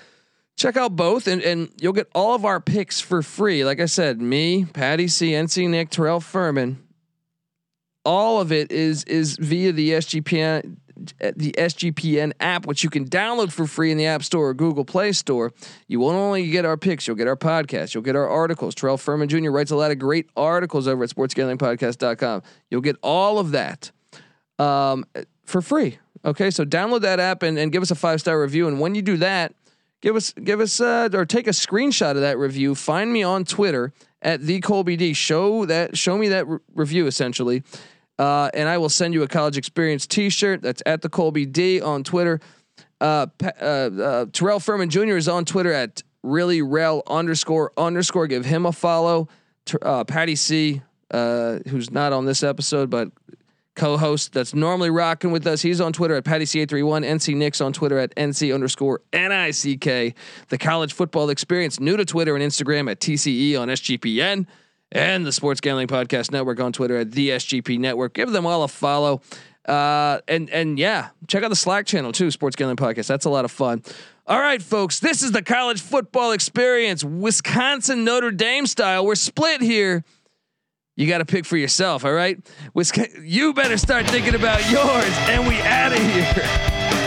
check 0.56 0.76
out 0.76 0.96
both, 0.96 1.26
and 1.26 1.42
and 1.42 1.70
you'll 1.78 1.92
get 1.92 2.08
all 2.14 2.34
of 2.34 2.44
our 2.44 2.60
picks 2.60 3.00
for 3.00 3.22
free. 3.22 3.64
Like 3.64 3.78
I 3.80 3.86
said, 3.86 4.20
me, 4.20 4.64
Patty 4.64 5.06
C, 5.06 5.32
NC 5.32 5.68
Nick, 5.68 5.90
Terrell 5.90 6.20
Furman. 6.20 6.83
All 8.04 8.40
of 8.40 8.52
it 8.52 8.70
is 8.70 9.04
is 9.04 9.36
via 9.38 9.72
the 9.72 9.90
SGPN 9.92 10.76
the 10.96 11.52
SGPN 11.58 12.32
app, 12.40 12.66
which 12.66 12.84
you 12.84 12.90
can 12.90 13.08
download 13.08 13.50
for 13.50 13.66
free 13.66 13.90
in 13.90 13.98
the 13.98 14.06
App 14.06 14.22
Store 14.22 14.50
or 14.50 14.54
Google 14.54 14.84
Play 14.84 15.12
Store. 15.12 15.52
You 15.88 16.00
won't 16.00 16.16
only 16.16 16.48
get 16.48 16.64
our 16.64 16.76
picks, 16.76 17.06
you'll 17.06 17.16
get 17.16 17.26
our 17.26 17.36
podcast, 17.36 17.94
you'll 17.94 18.02
get 18.02 18.16
our 18.16 18.28
articles. 18.28 18.74
Terrell 18.74 18.96
Furman 18.96 19.28
Jr. 19.28 19.50
writes 19.50 19.70
a 19.70 19.76
lot 19.76 19.90
of 19.90 19.98
great 19.98 20.28
articles 20.36 20.86
over 20.86 21.02
at 21.04 21.10
sportsgamblingpodcast.com. 21.10 22.42
You'll 22.70 22.80
get 22.80 22.96
all 23.02 23.38
of 23.38 23.50
that 23.52 23.90
um, 24.58 25.04
for 25.44 25.60
free. 25.60 25.98
Okay, 26.24 26.50
so 26.50 26.64
download 26.64 27.02
that 27.02 27.20
app 27.20 27.42
and, 27.42 27.58
and 27.58 27.70
give 27.70 27.82
us 27.82 27.90
a 27.90 27.96
five 27.96 28.20
star 28.20 28.40
review. 28.40 28.68
And 28.68 28.80
when 28.80 28.94
you 28.94 29.02
do 29.02 29.16
that, 29.18 29.54
give 30.00 30.16
us 30.16 30.32
give 30.32 30.60
us 30.60 30.80
uh, 30.80 31.08
or 31.12 31.26
take 31.26 31.46
a 31.46 31.50
screenshot 31.50 32.12
of 32.12 32.20
that 32.20 32.38
review. 32.38 32.74
Find 32.74 33.12
me 33.12 33.22
on 33.22 33.44
Twitter 33.44 33.92
at 34.22 34.40
the 34.40 34.60
Colby 34.60 34.96
D. 34.96 35.12
Show 35.12 35.66
that 35.66 35.98
show 35.98 36.16
me 36.16 36.28
that 36.28 36.46
re- 36.46 36.58
review 36.74 37.06
essentially 37.06 37.62
uh, 38.18 38.50
and 38.54 38.68
I 38.68 38.78
will 38.78 38.88
send 38.88 39.14
you 39.14 39.22
a 39.22 39.28
college 39.28 39.56
experience 39.56 40.06
T-shirt. 40.06 40.62
That's 40.62 40.82
at 40.86 41.02
the 41.02 41.08
Colby 41.08 41.46
D 41.46 41.80
on 41.80 42.04
Twitter. 42.04 42.40
Uh, 43.00 43.26
uh, 43.42 43.64
uh, 43.64 44.26
Terrell 44.32 44.60
Furman 44.60 44.90
Jr. 44.90 45.16
is 45.16 45.28
on 45.28 45.44
Twitter 45.44 45.72
at 45.72 46.02
really 46.22 46.62
rel 46.62 47.02
underscore 47.06 47.72
underscore. 47.76 48.26
Give 48.26 48.44
him 48.44 48.66
a 48.66 48.72
follow. 48.72 49.28
Uh, 49.82 50.04
Patty 50.04 50.36
C, 50.36 50.82
uh, 51.10 51.58
who's 51.68 51.90
not 51.90 52.12
on 52.12 52.26
this 52.26 52.42
episode 52.42 52.90
but 52.90 53.10
co-host 53.74 54.32
that's 54.32 54.54
normally 54.54 54.90
rocking 54.90 55.32
with 55.32 55.46
us. 55.46 55.60
He's 55.62 55.80
on 55.80 55.92
Twitter 55.92 56.14
at 56.14 56.24
Patty 56.24 56.44
C831. 56.44 57.04
NC 57.04 57.36
Nick's 57.36 57.60
on 57.60 57.72
Twitter 57.72 57.98
at 57.98 58.14
NC 58.14 58.54
underscore 58.54 59.00
N-I-C-K. 59.12 60.14
The 60.48 60.58
college 60.58 60.92
football 60.92 61.28
experience 61.30 61.80
new 61.80 61.96
to 61.96 62.04
Twitter 62.04 62.36
and 62.36 62.44
Instagram 62.44 62.90
at 62.90 63.00
TCE 63.00 63.60
on 63.60 63.68
SGPN 63.68 64.46
and 64.92 65.26
the 65.26 65.32
Sports 65.32 65.60
Gambling 65.60 65.88
Podcast 65.88 66.30
Network 66.30 66.60
on 66.60 66.72
Twitter 66.72 66.96
at 66.96 67.12
the 67.12 67.30
SGP 67.30 67.78
Network. 67.78 68.14
Give 68.14 68.30
them 68.30 68.46
all 68.46 68.62
a 68.62 68.68
follow. 68.68 69.20
Uh, 69.66 70.20
and 70.28 70.50
and 70.50 70.78
yeah, 70.78 71.08
check 71.26 71.42
out 71.42 71.48
the 71.48 71.56
Slack 71.56 71.86
channel 71.86 72.12
too, 72.12 72.30
Sports 72.30 72.56
Gambling 72.56 72.76
Podcast. 72.76 73.06
That's 73.06 73.24
a 73.24 73.30
lot 73.30 73.44
of 73.44 73.50
fun. 73.50 73.82
All 74.26 74.38
right, 74.38 74.62
folks, 74.62 75.00
this 75.00 75.22
is 75.22 75.32
the 75.32 75.42
college 75.42 75.82
football 75.82 76.32
experience, 76.32 77.04
Wisconsin 77.04 78.04
Notre 78.04 78.30
Dame 78.30 78.66
style. 78.66 79.04
We're 79.04 79.16
split 79.16 79.60
here. 79.60 80.04
You 80.96 81.08
got 81.08 81.18
to 81.18 81.24
pick 81.24 81.44
for 81.44 81.56
yourself, 81.56 82.04
all 82.04 82.12
right? 82.12 82.38
Wisconsin, 82.72 83.24
you 83.26 83.52
better 83.52 83.76
start 83.76 84.06
thinking 84.06 84.34
about 84.34 84.60
yours. 84.70 85.12
And 85.28 85.46
we 85.46 85.56
add 85.56 87.03